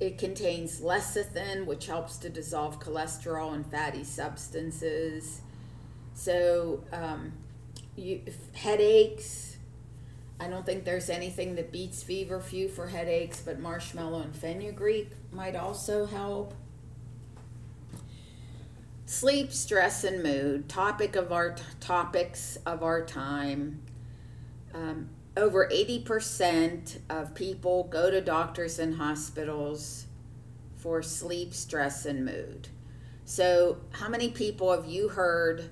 It 0.00 0.18
contains 0.18 0.80
lecithin, 0.80 1.66
which 1.66 1.86
helps 1.86 2.16
to 2.18 2.28
dissolve 2.28 2.80
cholesterol 2.80 3.54
and 3.54 3.64
fatty 3.66 4.04
substances. 4.04 5.40
So, 6.14 6.84
um, 6.92 7.32
you, 7.96 8.22
headaches. 8.54 9.56
I 10.40 10.48
don't 10.48 10.66
think 10.66 10.84
there's 10.84 11.08
anything 11.08 11.54
that 11.54 11.70
beats 11.70 12.02
feverfew 12.02 12.68
for 12.68 12.88
headaches, 12.88 13.40
but 13.40 13.60
marshmallow 13.60 14.20
and 14.22 14.34
fenugreek 14.34 15.10
might 15.32 15.54
also 15.54 16.06
help. 16.06 16.54
Sleep, 19.06 19.52
stress, 19.52 20.02
and 20.02 20.22
mood. 20.22 20.68
Topic 20.68 21.14
of 21.14 21.30
our 21.30 21.52
t- 21.52 21.62
topics 21.78 22.56
of 22.66 22.82
our 22.82 23.04
time. 23.04 23.80
Um, 24.74 25.10
over 25.36 25.68
80% 25.68 26.98
of 27.10 27.34
people 27.34 27.84
go 27.84 28.10
to 28.10 28.20
doctors 28.20 28.78
and 28.78 28.96
hospitals 28.96 30.06
for 30.76 31.02
sleep, 31.02 31.52
stress, 31.54 32.06
and 32.06 32.24
mood. 32.24 32.68
So, 33.24 33.78
how 33.92 34.08
many 34.08 34.28
people 34.28 34.70
have 34.70 34.86
you 34.86 35.08
heard 35.08 35.70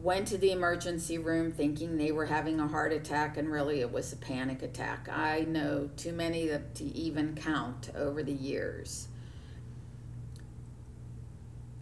went 0.00 0.28
to 0.28 0.38
the 0.38 0.52
emergency 0.52 1.18
room 1.18 1.50
thinking 1.50 1.96
they 1.96 2.12
were 2.12 2.26
having 2.26 2.60
a 2.60 2.68
heart 2.68 2.92
attack 2.92 3.36
and 3.36 3.50
really 3.50 3.80
it 3.80 3.92
was 3.92 4.12
a 4.12 4.16
panic 4.16 4.62
attack? 4.62 5.08
I 5.10 5.42
know 5.42 5.88
too 5.96 6.12
many 6.12 6.50
to 6.74 6.84
even 6.84 7.36
count 7.36 7.90
over 7.96 8.22
the 8.22 8.32
years. 8.32 9.08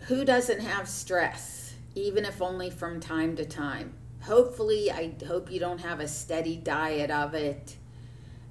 Who 0.01 0.25
doesn't 0.25 0.61
have 0.61 0.89
stress, 0.89 1.75
even 1.95 2.25
if 2.25 2.41
only 2.41 2.71
from 2.71 3.01
time 3.01 3.35
to 3.37 3.45
time? 3.45 3.95
Hopefully, 4.27 4.91
I 4.91 5.15
hope 5.27 5.51
you 5.51 5.61
don't 5.61 5.79
have 5.79 6.01
a 6.01 6.09
steady 6.09 6.57
diet 6.57 7.11
of 7.11 7.35
it. 7.35 7.77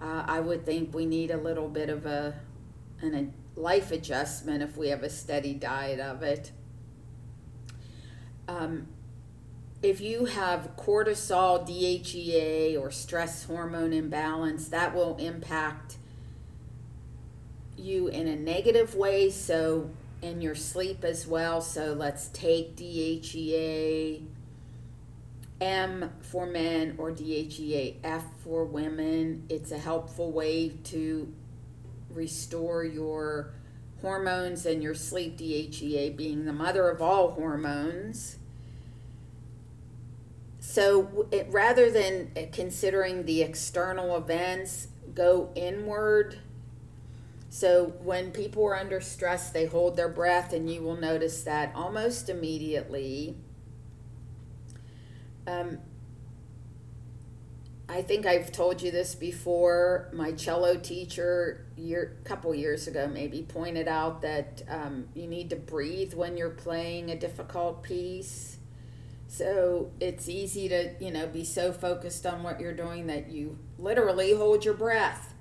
Uh, 0.01 0.23
I 0.25 0.39
would 0.39 0.65
think 0.65 0.93
we 0.93 1.05
need 1.05 1.31
a 1.31 1.37
little 1.37 1.67
bit 1.67 1.89
of 1.89 2.05
a, 2.05 2.35
an, 3.01 3.13
a 3.15 3.59
life 3.59 3.91
adjustment 3.91 4.63
if 4.63 4.77
we 4.77 4.89
have 4.89 5.03
a 5.03 5.09
steady 5.09 5.53
diet 5.53 5.99
of 5.99 6.23
it. 6.23 6.51
Um, 8.47 8.87
if 9.81 10.01
you 10.01 10.25
have 10.25 10.75
cortisol, 10.77 11.67
DHEA, 11.67 12.79
or 12.79 12.89
stress 12.91 13.43
hormone 13.43 13.93
imbalance, 13.93 14.69
that 14.69 14.95
will 14.95 15.15
impact 15.17 15.97
you 17.77 18.07
in 18.07 18.27
a 18.27 18.35
negative 18.35 18.95
way. 18.95 19.29
So, 19.29 19.89
in 20.21 20.41
your 20.41 20.55
sleep 20.55 21.03
as 21.03 21.27
well. 21.27 21.61
So, 21.61 21.93
let's 21.93 22.29
take 22.29 22.75
DHEA 22.75 24.23
M 25.61 26.11
for 26.21 26.45
men 26.45 26.95
or 26.97 27.11
DHEA 27.11 27.97
F 28.03 28.25
for 28.43 28.65
women. 28.65 29.45
It's 29.49 29.71
a 29.71 29.77
helpful 29.77 30.31
way 30.31 30.69
to 30.85 31.33
restore 32.09 32.83
your 32.83 33.53
hormones 34.01 34.65
and 34.65 34.83
your 34.83 34.95
sleep, 34.95 35.37
DHEA 35.37 36.15
being 36.15 36.45
the 36.45 36.53
mother 36.53 36.89
of 36.89 37.01
all 37.01 37.31
hormones. 37.31 38.37
So 40.59 41.27
it, 41.31 41.47
rather 41.49 41.89
than 41.89 42.31
uh, 42.35 42.41
considering 42.51 43.25
the 43.25 43.41
external 43.41 44.17
events, 44.17 44.89
go 45.13 45.51
inward. 45.55 46.39
So 47.49 47.93
when 48.03 48.31
people 48.31 48.65
are 48.65 48.75
under 48.75 48.99
stress, 48.99 49.51
they 49.51 49.65
hold 49.65 49.95
their 49.95 50.09
breath, 50.09 50.51
and 50.51 50.69
you 50.69 50.81
will 50.81 50.97
notice 50.97 51.43
that 51.43 51.71
almost 51.73 52.29
immediately. 52.29 53.37
Um, 55.47 55.79
I 57.87 58.01
think 58.01 58.25
I've 58.25 58.51
told 58.51 58.81
you 58.81 58.91
this 58.91 59.13
before. 59.13 60.09
My 60.11 60.31
cello 60.31 60.75
teacher, 60.77 61.65
year 61.77 62.17
couple 62.23 62.53
years 62.55 62.87
ago, 62.87 63.07
maybe 63.07 63.43
pointed 63.43 63.87
out 63.87 64.21
that 64.23 64.63
um, 64.67 65.05
you 65.13 65.27
need 65.27 65.51
to 65.51 65.55
breathe 65.55 66.13
when 66.13 66.35
you're 66.35 66.49
playing 66.49 67.11
a 67.11 67.15
difficult 67.15 67.83
piece. 67.83 68.57
So 69.27 69.91
it's 69.99 70.27
easy 70.27 70.67
to 70.69 70.93
you 70.99 71.11
know 71.11 71.27
be 71.27 71.43
so 71.43 71.71
focused 71.71 72.25
on 72.25 72.41
what 72.41 72.59
you're 72.59 72.73
doing 72.75 73.07
that 73.07 73.29
you 73.29 73.59
literally 73.77 74.33
hold 74.33 74.65
your 74.65 74.73
breath. 74.73 75.33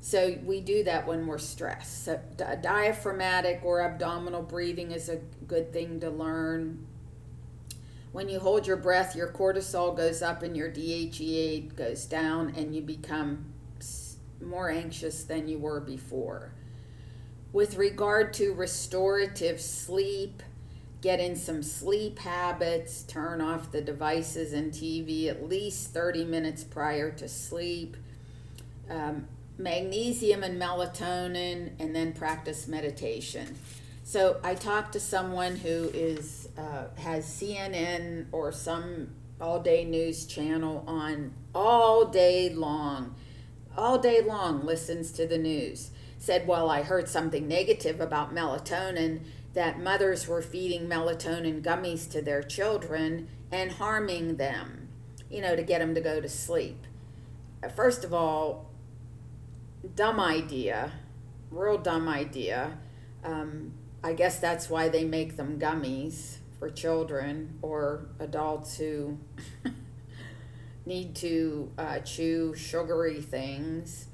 So 0.00 0.38
we 0.44 0.60
do 0.60 0.84
that 0.84 1.06
when 1.06 1.26
we're 1.26 1.38
stressed. 1.38 2.04
So 2.04 2.20
diaphragmatic 2.36 3.60
or 3.64 3.82
abdominal 3.82 4.42
breathing 4.42 4.92
is 4.92 5.08
a 5.08 5.16
good 5.46 5.72
thing 5.72 6.00
to 6.00 6.08
learn 6.08 6.86
when 8.12 8.28
you 8.28 8.40
hold 8.40 8.66
your 8.66 8.76
breath, 8.76 9.14
your 9.14 9.28
cortisol 9.28 9.96
goes 9.96 10.22
up 10.22 10.42
and 10.42 10.56
your 10.56 10.70
DHEA 10.70 11.74
goes 11.76 12.04
down, 12.04 12.52
and 12.56 12.74
you 12.74 12.82
become 12.82 13.52
more 14.40 14.70
anxious 14.70 15.24
than 15.24 15.48
you 15.48 15.58
were 15.58 15.80
before. 15.80 16.52
With 17.52 17.76
regard 17.76 18.32
to 18.34 18.52
restorative 18.52 19.60
sleep, 19.60 20.42
get 21.00 21.20
in 21.20 21.36
some 21.36 21.62
sleep 21.62 22.18
habits, 22.20 23.02
turn 23.02 23.40
off 23.40 23.72
the 23.72 23.80
devices 23.80 24.52
and 24.52 24.72
TV 24.72 25.28
at 25.28 25.48
least 25.48 25.92
30 25.92 26.24
minutes 26.24 26.64
prior 26.64 27.10
to 27.12 27.28
sleep. 27.28 27.96
Um, 28.88 29.28
magnesium 29.56 30.42
and 30.42 30.60
melatonin, 30.60 31.72
and 31.78 31.94
then 31.94 32.12
practice 32.12 32.66
meditation. 32.66 33.56
So 34.10 34.40
I 34.42 34.56
talked 34.56 34.94
to 34.94 34.98
someone 34.98 35.54
who 35.54 35.88
is 35.94 36.48
uh, 36.58 36.86
has 37.00 37.24
CNN 37.24 38.26
or 38.32 38.50
some 38.50 39.10
all 39.40 39.60
day 39.60 39.84
news 39.84 40.26
channel 40.26 40.82
on 40.88 41.32
all 41.54 42.06
day 42.06 42.52
long, 42.52 43.14
all 43.76 44.00
day 44.00 44.20
long 44.20 44.66
listens 44.66 45.12
to 45.12 45.28
the 45.28 45.38
news. 45.38 45.92
Said, 46.18 46.48
well, 46.48 46.68
I 46.68 46.82
heard 46.82 47.08
something 47.08 47.46
negative 47.46 48.00
about 48.00 48.34
melatonin 48.34 49.20
that 49.54 49.78
mothers 49.78 50.26
were 50.26 50.42
feeding 50.42 50.88
melatonin 50.88 51.62
gummies 51.62 52.10
to 52.10 52.20
their 52.20 52.42
children 52.42 53.28
and 53.52 53.70
harming 53.70 54.38
them, 54.38 54.88
you 55.30 55.40
know, 55.40 55.54
to 55.54 55.62
get 55.62 55.78
them 55.78 55.94
to 55.94 56.00
go 56.00 56.20
to 56.20 56.28
sleep. 56.28 56.84
First 57.76 58.02
of 58.02 58.12
all, 58.12 58.72
dumb 59.94 60.18
idea, 60.18 60.94
real 61.52 61.78
dumb 61.78 62.08
idea. 62.08 62.76
Um, 63.22 63.74
I 64.02 64.14
guess 64.14 64.38
that's 64.38 64.70
why 64.70 64.88
they 64.88 65.04
make 65.04 65.36
them 65.36 65.58
gummies 65.58 66.36
for 66.58 66.70
children 66.70 67.58
or 67.62 68.06
adults 68.18 68.76
who 68.78 69.18
need 70.86 71.14
to 71.16 71.70
uh, 71.76 71.98
chew 72.00 72.54
sugary 72.54 73.20
things. 73.20 74.06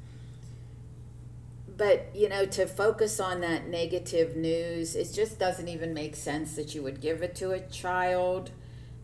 But, 1.77 2.09
you 2.15 2.29
know, 2.29 2.47
to 2.47 2.67
focus 2.67 3.21
on 3.21 3.43
that 3.43 3.69
negative 3.69 4.35
news, 4.35 4.97
it 4.97 5.13
just 5.13 5.39
doesn't 5.39 5.69
even 5.69 5.93
make 5.93 6.17
sense 6.17 6.57
that 6.57 6.75
you 6.75 6.83
would 6.83 7.01
give 7.01 7.23
it 7.23 7.35
to 7.37 7.51
a 7.51 7.61
child. 7.61 8.51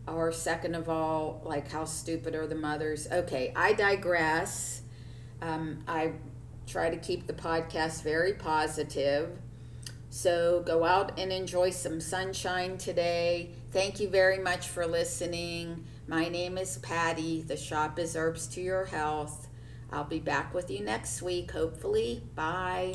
Or, 0.07 0.31
second 0.31 0.75
of 0.75 0.89
all, 0.89 1.41
like, 1.45 1.71
how 1.71 1.85
stupid 1.85 2.35
are 2.35 2.47
the 2.47 2.55
mothers? 2.55 3.07
Okay, 3.11 3.53
I 3.55 3.73
digress. 3.73 4.81
Um, 5.41 5.83
I 5.87 6.13
try 6.65 6.89
to 6.89 6.97
keep 6.97 7.27
the 7.27 7.33
podcast 7.33 8.01
very 8.03 8.33
positive. 8.33 9.37
So 10.13 10.61
go 10.63 10.83
out 10.83 11.17
and 11.17 11.31
enjoy 11.33 11.71
some 11.71 11.99
sunshine 11.99 12.77
today. 12.77 13.49
Thank 13.71 13.99
you 13.99 14.07
very 14.07 14.37
much 14.37 14.67
for 14.67 14.85
listening. 14.85 15.85
My 16.07 16.29
name 16.29 16.55
is 16.59 16.77
Patty. 16.77 17.41
The 17.41 17.57
shop 17.57 17.97
is 17.97 18.15
Herbs 18.15 18.45
to 18.49 18.61
Your 18.61 18.85
Health. 18.85 19.47
I'll 19.91 20.03
be 20.03 20.19
back 20.19 20.53
with 20.53 20.69
you 20.69 20.83
next 20.83 21.23
week, 21.23 21.49
hopefully. 21.49 22.21
Bye. 22.35 22.91